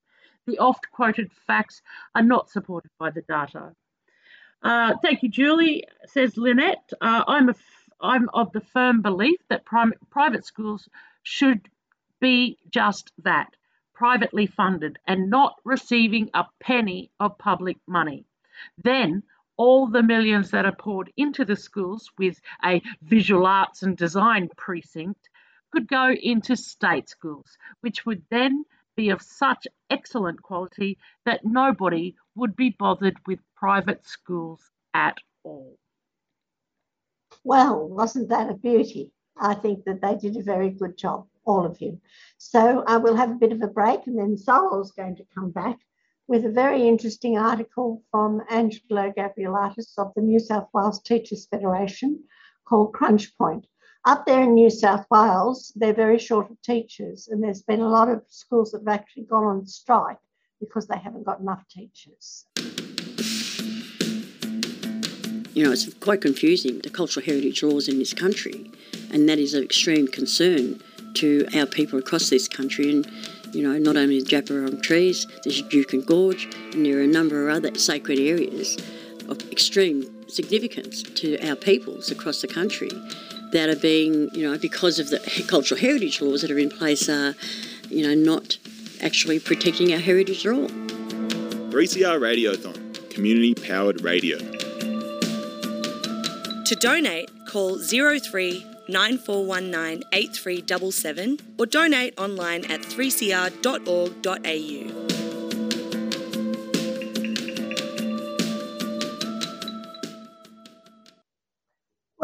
[0.46, 1.80] The oft quoted facts
[2.14, 3.74] are not supported by the data.
[4.62, 5.84] Uh, thank you, Julie.
[6.06, 6.90] Says Lynette.
[7.00, 10.88] Uh, I'm a f- I'm of the firm belief that prim- private schools
[11.22, 11.68] should
[12.20, 13.56] be just that,
[13.94, 18.24] privately funded and not receiving a penny of public money.
[18.78, 19.22] Then
[19.56, 24.48] all the millions that are poured into the schools with a visual arts and design
[24.56, 25.28] precinct
[25.72, 28.64] could go into state schools, which would then
[29.00, 34.60] be of such excellent quality that nobody would be bothered with private schools
[34.92, 35.78] at all.
[37.42, 39.10] Well, wasn't that a beauty?
[39.38, 41.98] I think that they did a very good job, all of you.
[42.36, 45.50] So uh, we'll have a bit of a break and then Sorrel's going to come
[45.50, 45.78] back
[46.28, 52.22] with a very interesting article from Angelo Gavrielatos of the New South Wales Teachers Federation
[52.66, 53.66] called Crunch Point.
[54.06, 57.88] Up there in New South Wales, they're very short of teachers, and there's been a
[57.88, 60.16] lot of schools that have actually gone on strike
[60.58, 62.46] because they haven't got enough teachers.
[65.52, 68.70] You know, it's quite confusing, the cultural heritage laws in this country,
[69.12, 70.80] and that is of extreme concern
[71.16, 72.90] to our people across this country.
[72.90, 73.06] And,
[73.52, 77.50] you know, not only the Djab trees, there's Juukan Gorge, and there are a number
[77.50, 78.78] of other sacred areas
[79.30, 82.90] of extreme significance to our peoples across the country
[83.52, 87.08] that are being, you know, because of the cultural heritage laws that are in place,
[87.08, 87.34] are,
[87.88, 88.58] you know, not
[89.02, 90.68] actually protecting our heritage at all.
[91.70, 94.38] 3CR Radiothon, community powered radio.
[96.64, 105.09] To donate, call 03 9419 8377 or donate online at 3cr.org.au.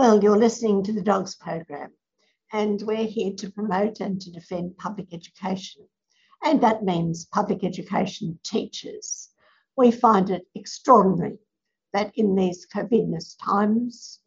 [0.07, 1.91] Well, you're listening to the Dogs program,
[2.53, 5.83] and we're here to promote and to defend public education.
[6.45, 9.31] And that means public education teachers.
[9.77, 11.39] We find it extraordinary
[11.93, 14.21] that in these COVIDness times,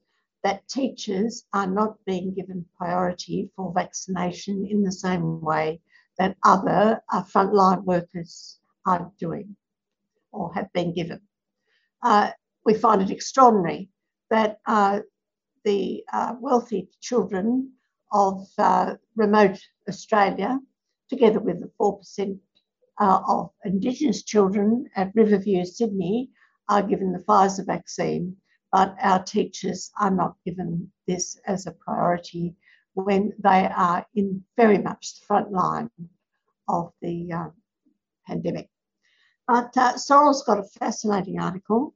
[0.43, 5.79] that teachers are not being given priority for vaccination in the same way
[6.17, 9.55] that other uh, frontline workers are doing
[10.33, 11.21] or have been given.
[12.03, 12.31] Uh,
[12.65, 13.87] we find it extraordinary
[14.29, 14.99] that uh,
[15.63, 17.71] the uh, wealthy children
[18.11, 20.59] of uh, remote Australia,
[21.09, 22.39] together with the 4%
[22.99, 26.29] uh, of Indigenous children at Riverview, Sydney,
[26.67, 28.35] are given the Pfizer vaccine,
[28.71, 32.55] but our teachers are not given this as a priority
[32.93, 35.89] when they are in very much the front line
[36.67, 37.49] of the uh,
[38.27, 38.69] pandemic.
[39.47, 41.95] But uh, Sorrel's got a fascinating article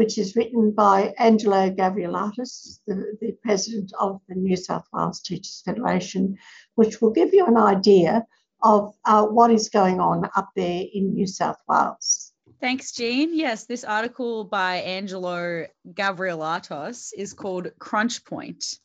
[0.00, 5.60] which is written by Angelo Gavrielatos, the, the president of the New South Wales Teachers
[5.62, 6.38] Federation,
[6.74, 8.24] which will give you an idea
[8.62, 12.32] of uh, what is going on up there in New South Wales.
[12.62, 13.36] Thanks, Jean.
[13.36, 18.78] Yes, this article by Angelo Gavrielatos is called Crunch Point.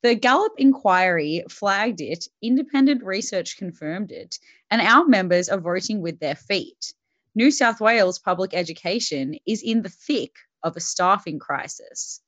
[0.00, 4.38] The Gallop inquiry flagged it, independent research confirmed it,
[4.70, 6.94] and our members are voting with their feet.
[7.34, 10.32] New South Wales public education is in the thick
[10.62, 12.20] of a staffing crisis.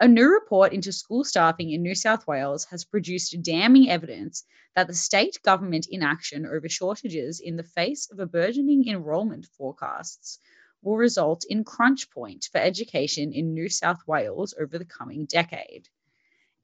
[0.00, 4.88] A new report into school staffing in New South Wales has produced damning evidence that
[4.88, 10.40] the state government inaction over shortages in the face of a burgeoning enrolment forecasts
[10.82, 15.88] will result in crunch point for education in New South Wales over the coming decade.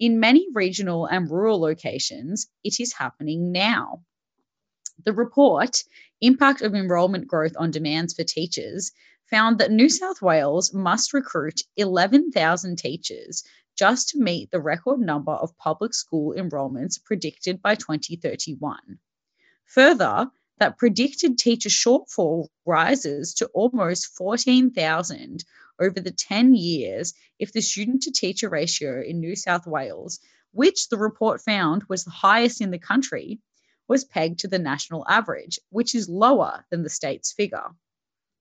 [0.01, 4.03] In many regional and rural locations, it is happening now.
[5.05, 5.85] The report,
[6.21, 8.93] Impact of Enrolment Growth on Demands for Teachers,
[9.31, 13.45] found that New South Wales must recruit 11,000 teachers
[13.76, 18.99] just to meet the record number of public school enrolments predicted by 2031.
[19.66, 25.45] Further, that predicted teacher shortfall rises to almost 14,000
[25.81, 30.20] over the 10 years if the student to teacher ratio in New South Wales,
[30.53, 33.41] which the report found was the highest in the country,
[33.89, 37.70] was pegged to the national average, which is lower than the state's figure.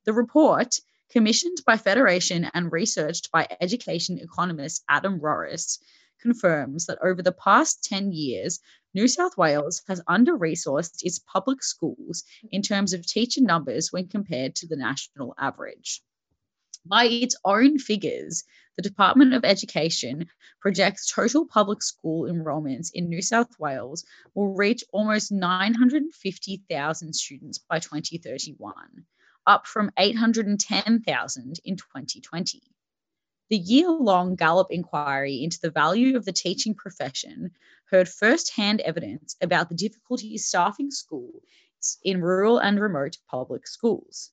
[0.10, 0.80] The report,
[1.12, 5.78] commissioned by Federation and researched by education economist Adam Rorris,
[6.20, 8.60] confirms that over the past 10 years,
[8.96, 14.08] New South Wales has under resourced its public schools in terms of teacher numbers when
[14.08, 16.02] compared to the national average.
[16.84, 18.46] By its own figures,
[18.78, 20.28] the Department of Education
[20.60, 27.78] projects total public school enrolments in New South Wales will reach almost 950,000 students by
[27.78, 29.06] 2031,
[29.50, 32.62] up from 810,000 in 2020.
[33.50, 37.50] The year long Gallop inquiry into the value of the teaching profession
[37.90, 41.42] heard first hand evidence about the difficulties staffing schools
[42.04, 44.30] in rural and remote public schools.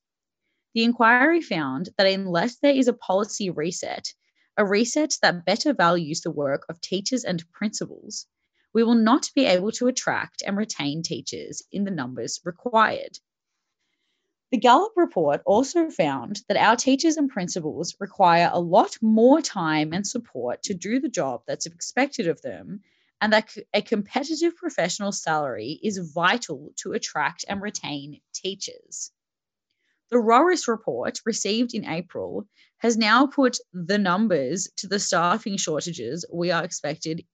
[0.75, 4.13] The inquiry found that unless there is a policy reset,
[4.59, 8.27] a reset that better values the work of teachers and principals,
[8.75, 13.19] we will not be able to attract and retain teachers in the numbers required.
[14.53, 19.93] The Gallop report also found that our teachers and principals require a lot more time
[19.93, 22.83] and support to do the job that's expected of them,
[23.21, 29.11] and that a competitive professional salary is vital to attract and retain teachers.
[30.11, 32.47] The Rorris report, received in April,
[32.79, 37.27] has now put the numbers to the staffing shortages we are expected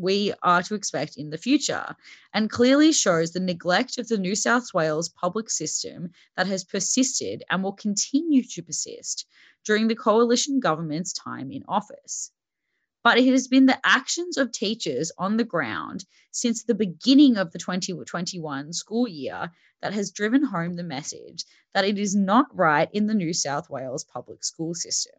[0.00, 1.94] we are to expect in the future,
[2.32, 7.44] and clearly shows the neglect of the New South Wales public system that has persisted
[7.50, 9.26] and will continue to persist
[9.64, 12.32] during the coalition government's time in office
[13.02, 17.50] but it has been the actions of teachers on the ground since the beginning of
[17.50, 22.90] the 2021 school year that has driven home the message that it is not right
[22.92, 25.18] in the New South Wales public school system.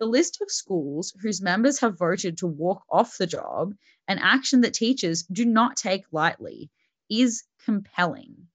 [0.00, 3.74] The list of schools whose members have voted to walk off the job,
[4.08, 6.70] an action that teachers do not take lightly,
[7.10, 8.48] is compelling.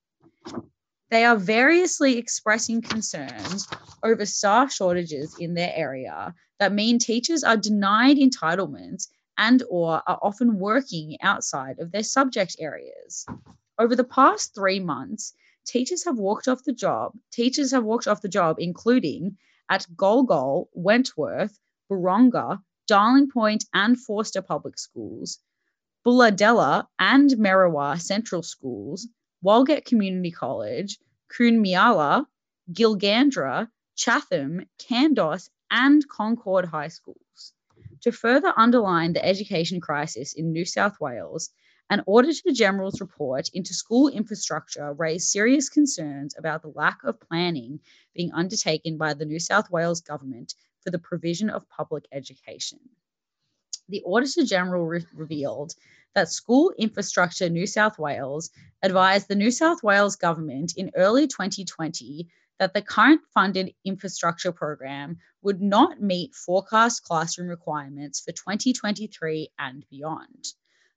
[1.08, 3.68] They are variously expressing concerns
[4.02, 9.06] over staff shortages in their area that mean teachers are denied entitlements
[9.38, 13.24] and or are often working outside of their subject areas.
[13.78, 15.32] Over the past 3 months,
[15.64, 17.12] teachers have walked off the job.
[17.30, 19.36] Teachers have walked off the job including
[19.68, 21.58] at Gol Gol, Wentworth,
[21.90, 25.38] Buronga, Darling Point and Forster Public Schools,
[26.06, 29.08] Bulahdelah and Merriwa Central Schools,
[29.44, 30.98] Walgett Community College,
[31.36, 32.26] Koonmiyala,
[32.72, 37.52] Gilgandra, Chatham, Kandos, and Concord High Schools.
[38.02, 41.50] To further underline the education crisis in New South Wales,
[41.88, 47.78] an Auditor General's report into school infrastructure raised serious concerns about the lack of planning
[48.12, 52.80] being undertaken by the New South Wales government for the provision of public education.
[53.88, 55.74] The Auditor General re- revealed
[56.16, 58.50] that School Infrastructure New South Wales
[58.82, 62.28] advised the New South Wales government in early 2020
[62.58, 69.84] that the current funded infrastructure program would not meet forecast classroom requirements for 2023 and
[69.88, 70.52] beyond.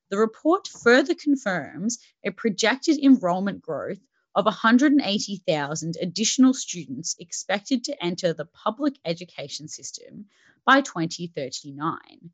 [0.09, 3.99] The report further confirms a projected enrolment growth
[4.33, 10.25] of 180,000 additional students expected to enter the public education system
[10.65, 12.31] by 2039.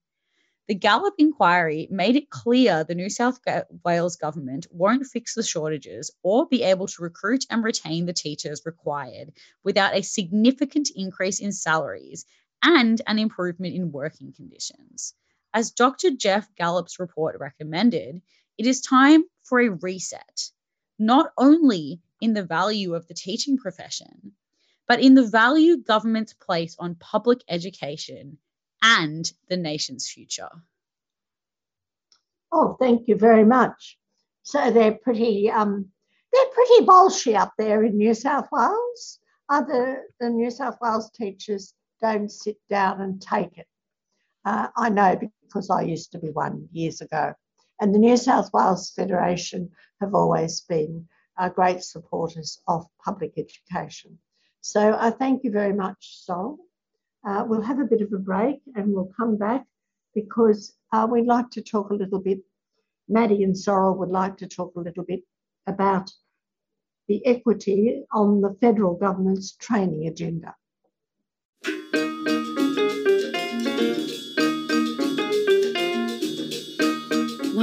[0.68, 3.40] The Gallop inquiry made it clear the New South
[3.84, 8.66] Wales government won't fix the shortages or be able to recruit and retain the teachers
[8.66, 12.26] required without a significant increase in salaries
[12.64, 15.14] and an improvement in working conditions.
[15.56, 16.12] As Dr.
[16.12, 18.22] Geoff Gallop's report recommended,
[18.58, 20.52] it is time for a reset,
[21.00, 24.34] not only in the value of the teaching profession,
[24.86, 28.38] but in the value governments place on public education
[28.82, 30.50] and the nation's future.
[32.52, 33.98] Oh, thank you very much.
[34.44, 35.90] So they're pretty um,
[36.34, 39.20] they're pretty bolshy up there in New South Wales.
[39.48, 43.68] Other the New South Wales teachers don't sit down and take it.
[44.46, 47.34] Uh, I know because I used to be one years ago.
[47.82, 49.70] And the New South Wales Federation
[50.00, 54.18] have always been uh, great supporters of public education.
[54.62, 56.58] So I thank you very much, Sol.
[57.28, 59.66] Uh, we'll have a bit of a break and we'll come back
[60.14, 62.40] because uh, we'd like to talk a little bit.
[63.10, 65.22] Maddie and Sorrel would like to talk a little bit
[65.68, 66.12] about
[67.08, 70.56] the equity on the federal government's training agenda.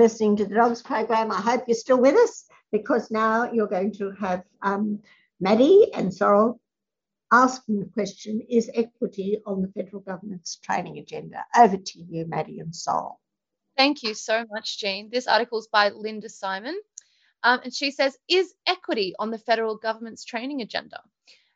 [0.00, 1.30] Listening to the Dogs program.
[1.30, 5.00] I hope you're still with us because now you're going to have um,
[5.40, 6.58] Maddie and Sorrel
[7.30, 11.44] asking the question Is equity on the federal government's training agenda?
[11.56, 13.20] Over to you, Maddie and Sorrel.
[13.76, 15.10] Thank you so much, Jean.
[15.10, 16.80] This article is by Linda Simon.
[17.42, 21.00] Um, and she says, Is equity on the federal government's training agenda?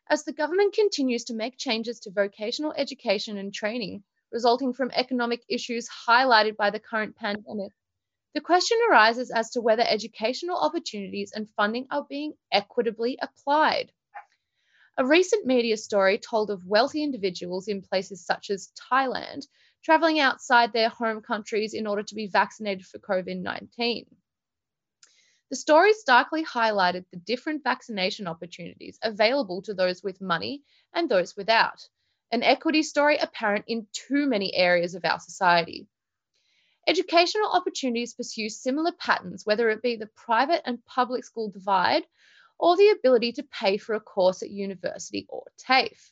[0.07, 5.41] As the government continues to make changes to vocational education and training resulting from economic
[5.47, 7.71] issues highlighted by the current pandemic,
[8.35, 13.93] the question arises as to whether educational opportunities and funding are being equitably applied.
[14.97, 19.47] A recent media story told of wealthy individuals in places such as Thailand
[19.85, 24.05] traveling outside their home countries in order to be vaccinated for COVID 19.
[25.49, 30.63] The story starkly highlighted the different vaccination opportunities available to those with money
[30.93, 31.87] and those without,
[32.31, 35.87] an equity story apparent in too many areas of our society.
[36.87, 42.03] Educational opportunities pursue similar patterns, whether it be the private and public school divide
[42.59, 46.11] or the ability to pay for a course at university or TAFE.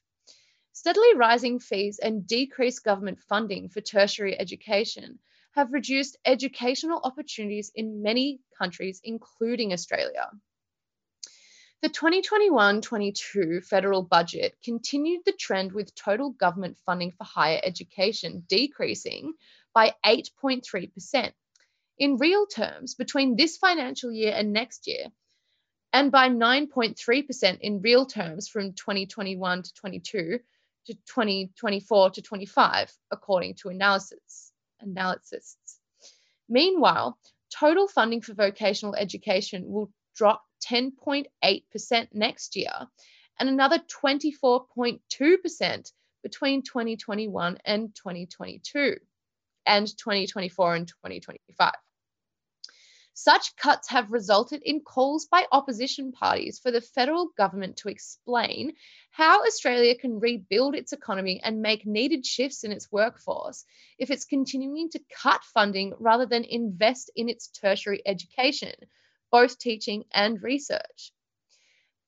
[0.71, 5.19] Steadily rising fees and decreased government funding for tertiary education
[5.51, 10.27] have reduced educational opportunities in many countries, including Australia.
[11.83, 18.45] The 2021 22 federal budget continued the trend with total government funding for higher education
[18.47, 19.33] decreasing
[19.73, 21.31] by 8.3%.
[21.99, 25.07] In real terms, between this financial year and next year,
[25.91, 30.39] and by 9.3% in real terms from 2021 to 22
[30.87, 34.51] to 2024 to 25, according to analysis,
[34.81, 35.55] analysis.
[36.49, 37.17] Meanwhile,
[37.51, 42.73] total funding for vocational education will drop 10.8% next year
[43.39, 45.91] and another 24.2%
[46.23, 48.97] between 2021 and 2022
[49.65, 51.73] and 2024 and 2025.
[53.15, 58.73] Such cuts have resulted in calls by opposition parties for the federal government to explain
[59.11, 63.65] how Australia can rebuild its economy and make needed shifts in its workforce
[63.99, 68.73] if it's continuing to cut funding rather than invest in its tertiary education,
[69.29, 71.13] both teaching and research.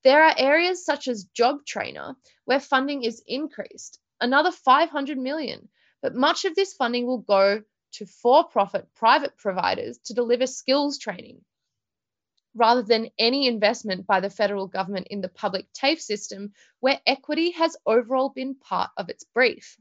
[0.03, 5.69] There are areas such as job trainer where funding is increased, another 500 million,
[6.05, 10.99] but much of this funding will go to for profit private providers to deliver skills
[10.99, 11.41] training
[12.53, 17.49] rather than any investment by the federal government in the public TAFE system, where equity
[17.53, 19.77] has overall been part of its brief.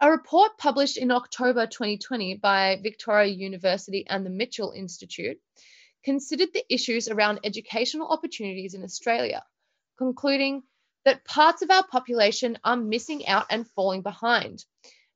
[0.00, 5.38] A report published in October 2020 by Victoria University and the Mitchell Institute
[6.02, 9.44] considered the issues around educational opportunities in Australia,
[9.96, 10.64] concluding
[11.04, 14.64] that parts of our population are missing out and falling behind.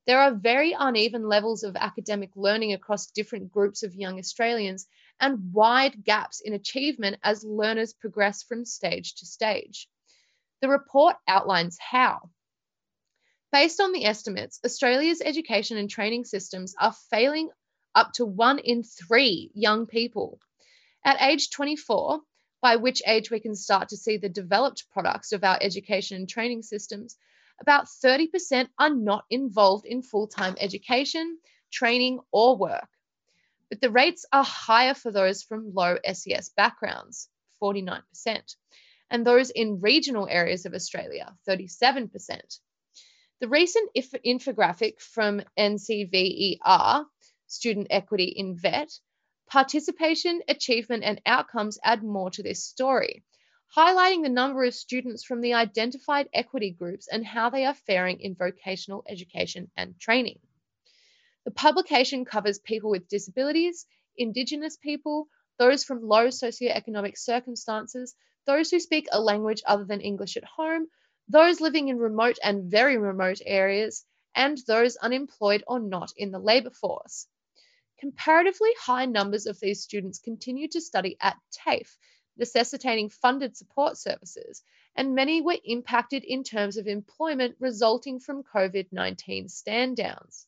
[0.06, 4.86] There are very uneven levels of academic learning across different groups of young Australians
[5.20, 9.88] and wide gaps in achievement as learners progress from stage to stage.
[10.62, 12.30] The report outlines how.
[13.52, 17.50] Based on the estimates, Australia's education and training systems are failing
[17.94, 20.40] up to one in three young people.
[21.04, 22.20] At age 24,
[22.60, 26.28] by which age we can start to see the developed products of our education and
[26.28, 27.16] training systems,
[27.60, 31.38] about 30% are not involved in full time education,
[31.72, 32.88] training, or work.
[33.70, 37.28] But the rates are higher for those from low SES backgrounds,
[37.62, 38.02] 49%,
[39.10, 42.10] and those in regional areas of Australia, 37%.
[43.40, 47.04] The recent infographic from NCVER,
[47.46, 48.90] Student Equity in VET,
[49.48, 53.24] participation, achievement, and outcomes add more to this story,
[53.74, 58.20] highlighting the number of students from the identified equity groups and how they are faring
[58.20, 60.38] in vocational education and training.
[61.44, 63.86] The publication covers people with disabilities,
[64.16, 65.28] Indigenous people,
[65.58, 68.14] those from low socioeconomic circumstances,
[68.46, 70.88] those who speak a language other than English at home,
[71.28, 76.38] those living in remote and very remote areas, and those unemployed or not in the
[76.38, 77.26] labour force.
[78.00, 81.96] Comparatively high numbers of these students continue to study at TAFE,
[82.36, 84.62] necessitating funded support services,
[84.94, 90.46] and many were impacted in terms of employment resulting from COVID 19 stand downs.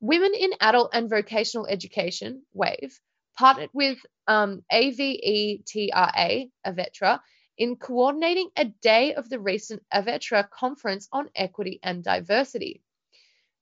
[0.00, 3.00] Women in Adult and Vocational Education, WAVE,
[3.38, 7.20] partnered with um, AVETRA, AVETRA,
[7.56, 12.82] in coordinating a day of the recent AVETRA conference on equity and diversity.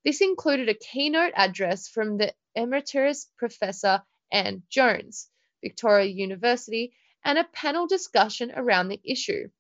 [0.05, 5.29] This included a keynote address from the Emeritus Professor Anne Jones,
[5.63, 6.95] Victoria University,
[7.25, 9.51] and a panel discussion around the issue.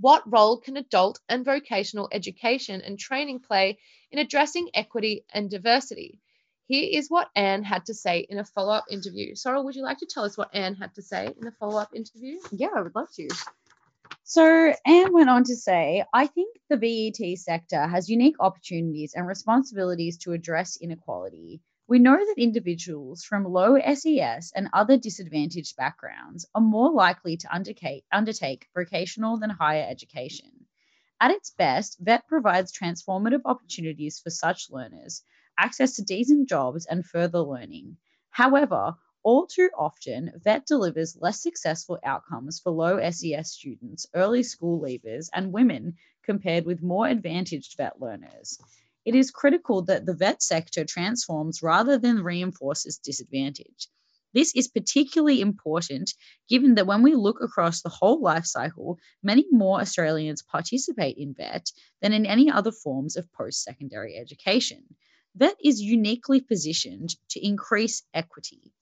[0.00, 3.78] What role can adult and vocational education and training play
[4.10, 6.20] in addressing equity and diversity?
[6.66, 9.34] Here is what Anne had to say in a follow up interview.
[9.34, 11.78] Sorrel, would you like to tell us what Anne had to say in the follow
[11.78, 12.38] up interview?
[12.50, 13.28] Yeah, I would love to.
[14.28, 19.24] So, Anne went on to say, I think the VET sector has unique opportunities and
[19.24, 21.62] responsibilities to address inequality.
[21.86, 27.54] We know that individuals from low SES and other disadvantaged backgrounds are more likely to
[27.54, 30.66] undertake, undertake vocational than higher education.
[31.20, 35.22] At its best, VET provides transformative opportunities for such learners,
[35.56, 37.96] access to decent jobs, and further learning.
[38.30, 38.96] However,
[39.26, 45.28] all too often, VET delivers less successful outcomes for low SES students, early school leavers,
[45.32, 48.56] and women compared with more advantaged VET learners.
[49.04, 53.88] It is critical that the VET sector transforms rather than reinforces disadvantage.
[54.32, 56.14] This is particularly important
[56.48, 61.34] given that when we look across the whole life cycle, many more Australians participate in
[61.34, 64.84] VET than in any other forms of post secondary education.
[65.34, 68.72] VET is uniquely positioned to increase equity.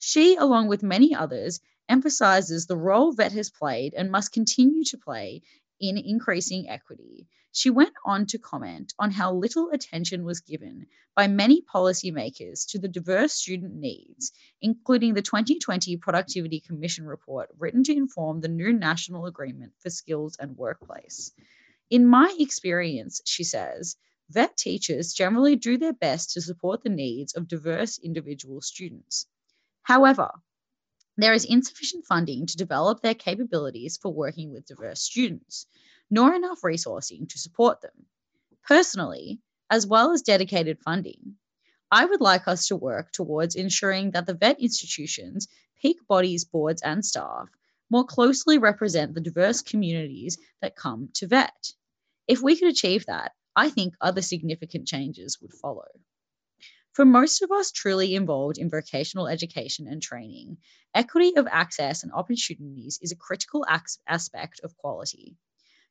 [0.00, 4.98] She, along with many others, emphasizes the role VET has played and must continue to
[4.98, 5.42] play
[5.80, 7.26] in increasing equity.
[7.50, 10.86] She went on to comment on how little attention was given
[11.16, 14.30] by many policymakers to the diverse student needs,
[14.60, 20.36] including the 2020 Productivity Commission report written to inform the new National Agreement for Skills
[20.38, 21.32] and Workplace.
[21.90, 23.96] In my experience, she says,
[24.30, 29.26] VET teachers generally do their best to support the needs of diverse individual students.
[29.88, 30.32] However,
[31.16, 35.64] there is insufficient funding to develop their capabilities for working with diverse students,
[36.10, 38.04] nor enough resourcing to support them.
[38.66, 41.38] Personally, as well as dedicated funding,
[41.90, 45.48] I would like us to work towards ensuring that the VET institutions,
[45.80, 47.48] peak bodies, boards, and staff
[47.88, 51.72] more closely represent the diverse communities that come to VET.
[52.26, 55.88] If we could achieve that, I think other significant changes would follow.
[56.98, 60.58] For most of us truly involved in vocational education and training,
[60.92, 65.36] equity of access and opportunities is a critical aspect of quality.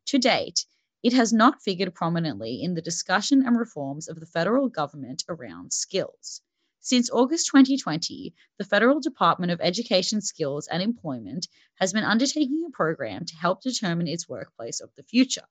[0.08, 0.66] To date,
[1.02, 5.72] it has not figured prominently in the discussion and reforms of the federal government around
[5.72, 6.42] skills.
[6.82, 12.72] Since August 2020, the Federal Department of Education Skills and Employment has been undertaking a
[12.72, 15.48] program to help determine its workplace of the future.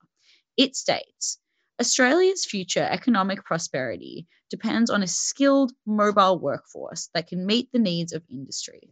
[0.55, 1.39] It states
[1.79, 8.13] Australia's future economic prosperity depends on a skilled, mobile workforce that can meet the needs
[8.13, 8.89] of industry.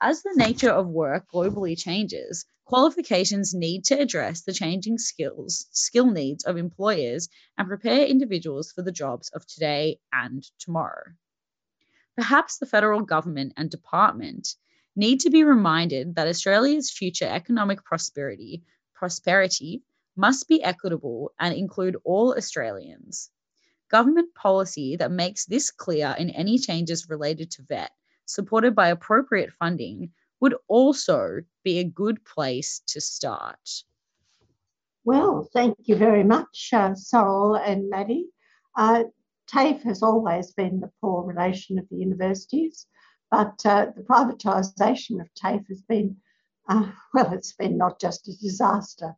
[0.00, 6.08] As the nature of work globally changes, qualifications need to address the changing skills, skill
[6.08, 11.14] needs of employers and prepare individuals for the jobs of today and tomorrow.
[12.14, 14.54] Perhaps the federal government and department
[14.94, 18.62] need to be reminded that Australia's future economic prosperity
[18.94, 19.82] prosperity
[20.16, 23.30] must be equitable and include all Australians.
[23.90, 27.90] Government policy that makes this clear in any changes related to VET,
[28.26, 33.82] supported by appropriate funding, would also be a good place to start.
[35.04, 38.28] Well, thank you very much, uh, Sorrel and Maddie.
[38.76, 39.04] Uh,
[39.46, 42.86] TAFE has always been the poor relation of the universities,
[43.30, 46.16] but uh, the privatisation of TAFE has been,
[46.68, 49.14] uh, well, it's been not just a disaster,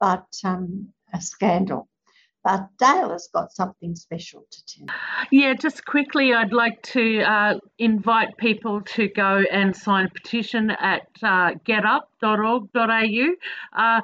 [0.00, 1.88] but um, a scandal.
[2.42, 4.86] But Dale has got something special to tell.
[5.30, 10.70] Yeah, just quickly, I'd like to uh, invite people to go and sign a petition
[10.70, 13.26] at uh, getup.org.au.
[13.76, 14.00] Uh,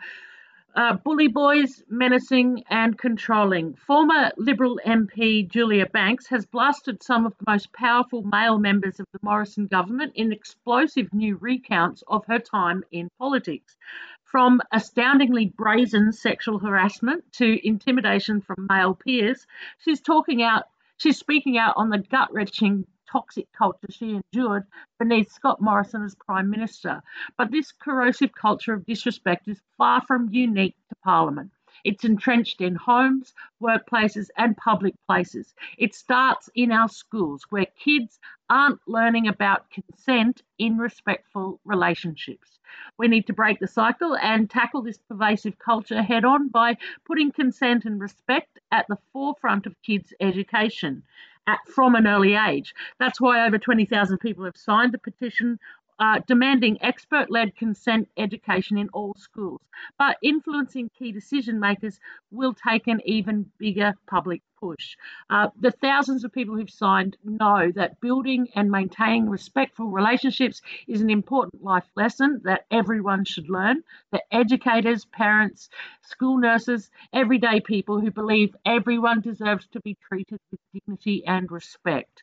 [0.76, 3.74] uh, bully boys, menacing and controlling.
[3.76, 9.06] Former Liberal MP Julia Banks has blasted some of the most powerful male members of
[9.12, 13.78] the Morrison government in explosive new recounts of her time in politics.
[14.26, 19.46] From astoundingly brazen sexual harassment to intimidation from male peers,
[19.78, 20.64] she's talking out.
[20.96, 24.66] She's speaking out on the gut wrenching toxic culture she endured
[24.98, 27.02] beneath Scott Morrison as Prime Minister.
[27.38, 31.52] But this corrosive culture of disrespect is far from unique to Parliament.
[31.84, 35.54] It's entrenched in homes, workplaces, and public places.
[35.78, 38.18] It starts in our schools where kids
[38.48, 42.58] aren't learning about consent in respectful relationships.
[42.98, 47.32] We need to break the cycle and tackle this pervasive culture head on by putting
[47.32, 51.02] consent and respect at the forefront of kids' education
[51.46, 52.74] at, from an early age.
[52.98, 55.58] That's why over 20,000 people have signed the petition
[55.98, 59.60] uh, demanding expert led consent education in all schools.
[59.98, 64.96] But influencing key decision makers will take an even bigger public push.
[65.28, 71.00] Uh, the thousands of people who've signed know that building and maintaining respectful relationships is
[71.02, 73.82] an important life lesson that everyone should learn.
[74.12, 75.68] That educators, parents,
[76.02, 82.22] school nurses, everyday people who believe everyone deserves to be treated with dignity and respect.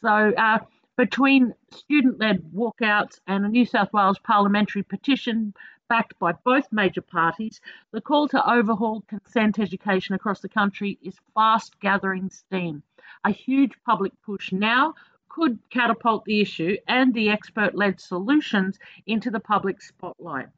[0.00, 0.58] So, uh,
[0.96, 5.52] between student led walkouts and a New South Wales parliamentary petition
[5.88, 7.60] backed by both major parties,
[7.92, 12.82] the call to overhaul consent education across the country is fast gathering steam.
[13.24, 14.94] A huge public push now
[15.28, 20.48] could catapult the issue and the expert led solutions into the public spotlight.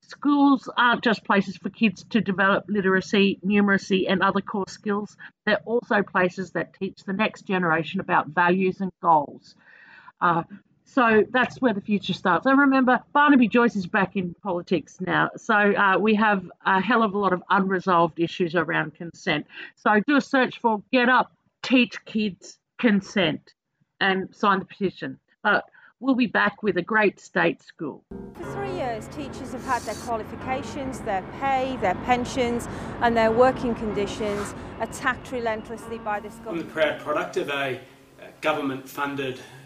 [0.00, 5.16] Schools aren't just places for kids to develop literacy, numeracy, and other core skills.
[5.44, 9.54] They're also places that teach the next generation about values and goals.
[10.20, 10.42] Uh,
[10.84, 12.46] so that's where the future starts.
[12.46, 15.30] And remember, Barnaby Joyce is back in politics now.
[15.36, 19.46] So uh, we have a hell of a lot of unresolved issues around consent.
[19.74, 23.54] So do a search for Get Up, Teach Kids Consent,
[24.00, 25.18] and sign the petition.
[25.42, 25.64] But
[26.00, 28.04] we'll be back with a great state school.
[28.34, 32.68] For three years, teachers have had their qualifications, their pay, their pensions,
[33.00, 36.60] and their working conditions attacked relentlessly by this government.
[36.60, 37.80] I'm the proud product of a
[38.40, 39.40] government funded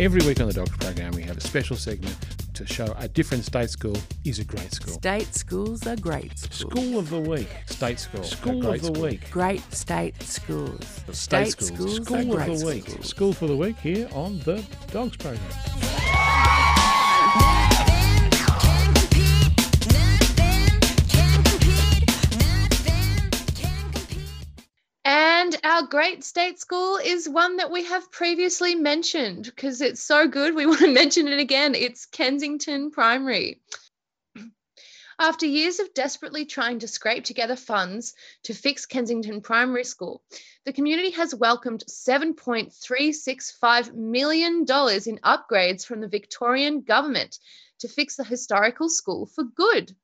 [0.00, 2.16] Every week on the Dogs program, we have a special segment
[2.54, 4.94] to show a different state school is a great school.
[4.94, 6.72] State schools are great schools.
[6.72, 8.24] School of the week, state school.
[8.24, 9.02] School of the school.
[9.02, 9.30] week.
[9.30, 10.84] Great state schools.
[11.12, 11.96] State, State schools.
[11.96, 12.88] schools School of the week.
[12.88, 13.08] schools.
[13.08, 15.40] School for the week here on the Dogs program.
[25.54, 30.26] And our great state school is one that we have previously mentioned because it's so
[30.26, 30.52] good.
[30.52, 31.76] We want to mention it again.
[31.76, 33.60] It's Kensington Primary.
[35.16, 40.24] After years of desperately trying to scrape together funds to fix Kensington Primary School,
[40.64, 47.38] the community has welcomed $7.365 million in upgrades from the Victorian government
[47.78, 49.94] to fix the historical school for good.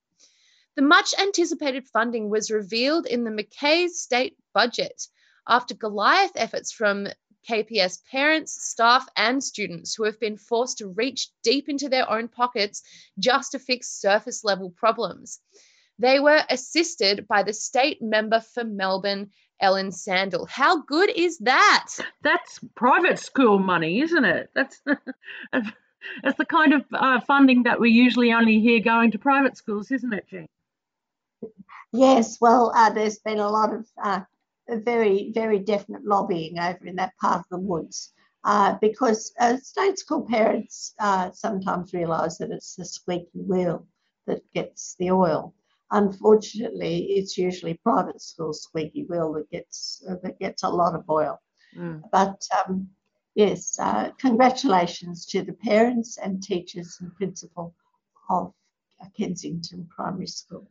[0.77, 5.09] The much anticipated funding was revealed in the Mackay state budget
[5.51, 7.09] after Goliath efforts from
[7.49, 12.29] KPS parents, staff, and students who have been forced to reach deep into their own
[12.29, 12.83] pockets
[13.19, 15.41] just to fix surface level problems.
[15.99, 19.31] They were assisted by the state member for Melbourne,
[19.61, 20.47] Ellen Sandel.
[20.49, 21.89] How good is that?
[22.23, 24.51] That's private school money, isn't it?
[24.55, 24.81] That's
[25.53, 29.91] that's the kind of uh, funding that we usually only hear going to private schools,
[29.91, 30.47] isn't it, Jean?
[31.93, 34.27] Yes, well, uh, there's been a lot of uh, a
[34.79, 38.13] very, very definite lobbying over in that part of the woods.
[38.43, 43.87] Uh, because uh, state school parents uh, sometimes realise that it's the squeaky wheel
[44.27, 45.55] that gets the oil.
[45.91, 51.05] Unfortunately, it's usually private school squeaky wheel that gets uh, that gets a lot of
[51.11, 51.39] oil.
[51.77, 52.03] Mm.
[52.11, 52.89] But um,
[53.35, 57.75] yes, uh, congratulations to the parents and teachers and principal
[58.31, 58.55] of
[59.17, 60.71] Kensington Primary School.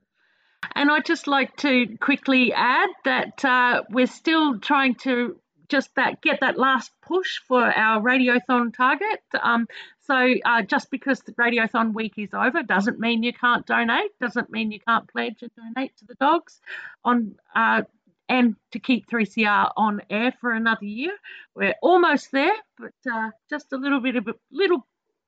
[0.76, 5.40] And I'd just like to quickly add that uh, we're still trying to
[5.70, 9.22] just that get that last push for our radiothon target.
[9.42, 9.68] Um,
[10.02, 14.12] so uh, just because the radiothon week is over doesn't mean you can't donate.
[14.20, 16.60] Doesn't mean you can't pledge and donate to the dogs
[17.04, 17.36] on.
[17.56, 17.84] Uh,
[18.30, 21.18] and to keep 3CR on air for another year.
[21.56, 24.86] We're almost there, but uh, just a little bit of a little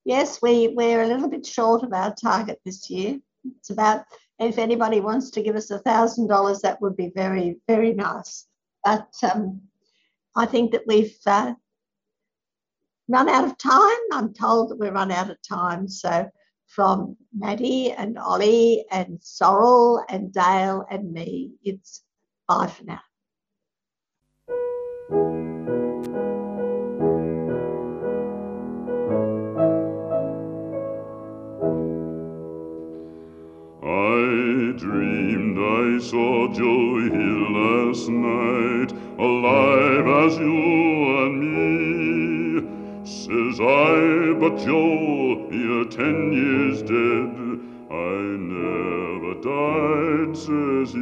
[0.03, 3.19] yes, we, we're a little bit short of our target this year.
[3.57, 4.03] It's about,
[4.39, 8.45] if anybody wants to give us a $1,000, that would be very, very nice.
[8.83, 9.61] But um,
[10.35, 11.53] I think that we've uh,
[13.07, 13.99] run out of time.
[14.13, 15.87] I'm told that we've run out of time.
[15.87, 16.29] So
[16.67, 22.03] from Maddie and Ollie and Sorrel and Dale and me, it's
[22.47, 23.01] bye for now.
[33.83, 42.61] I dreamed I saw Joe Hill last night, alive as you and me.
[43.05, 47.29] Says I, but Joe, you're ten years dead.
[47.91, 48.17] I
[48.57, 50.99] never died, says he.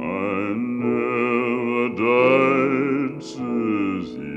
[0.00, 0.54] I
[0.86, 4.32] never died, says he.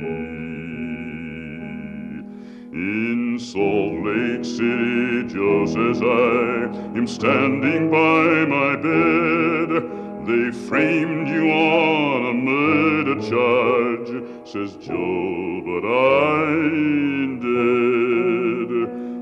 [2.73, 9.84] In Salt Lake City, Joe says I am standing by my bed.
[10.25, 14.09] They framed you on a murder charge,
[14.43, 18.69] says Joe, but I ain't dead.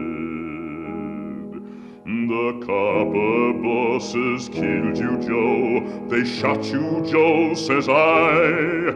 [2.27, 5.81] The copper bosses killed you, Joe.
[6.09, 8.93] They shot you, Joe, says I.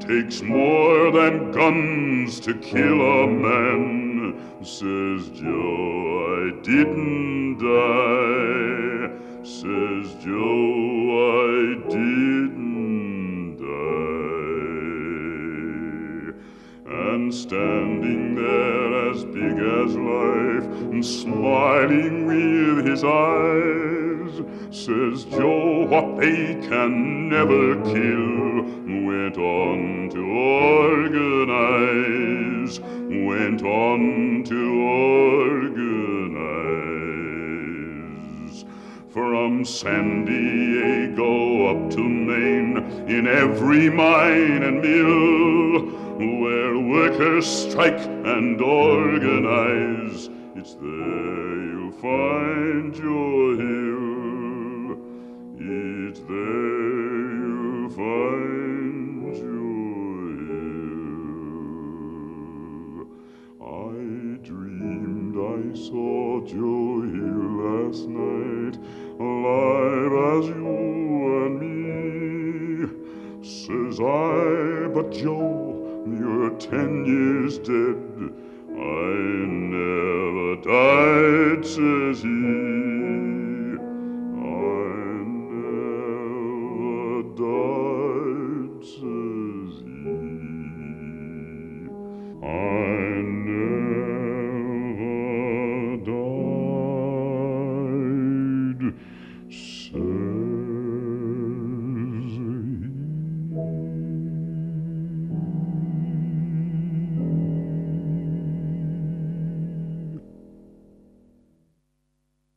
[0.00, 4.07] Takes more than guns to kill a man,
[4.62, 6.26] says Joe.
[6.36, 9.10] I didn't die,
[9.44, 11.48] says Joe.
[11.48, 13.98] I didn't die.
[16.86, 26.16] And standing there as big as life, and smiling with his eyes, says Joe, what
[26.18, 28.64] they can never kill,
[29.06, 30.20] went on to
[31.28, 32.80] organize,
[33.26, 36.18] went on to organize.
[39.10, 42.76] From San Diego up to Maine,
[43.08, 45.86] in every mine and mill,
[46.40, 54.98] where workers strike and organize, it's there you'll find your hill.
[55.58, 58.47] It's there you'll find
[65.74, 67.12] saw Joey
[67.64, 68.78] last night,
[69.20, 70.66] alive as you
[71.44, 72.88] and me.
[73.42, 77.96] Says I, but Joe, you're ten years dead.
[78.70, 79.14] I
[79.46, 82.87] never died, says he.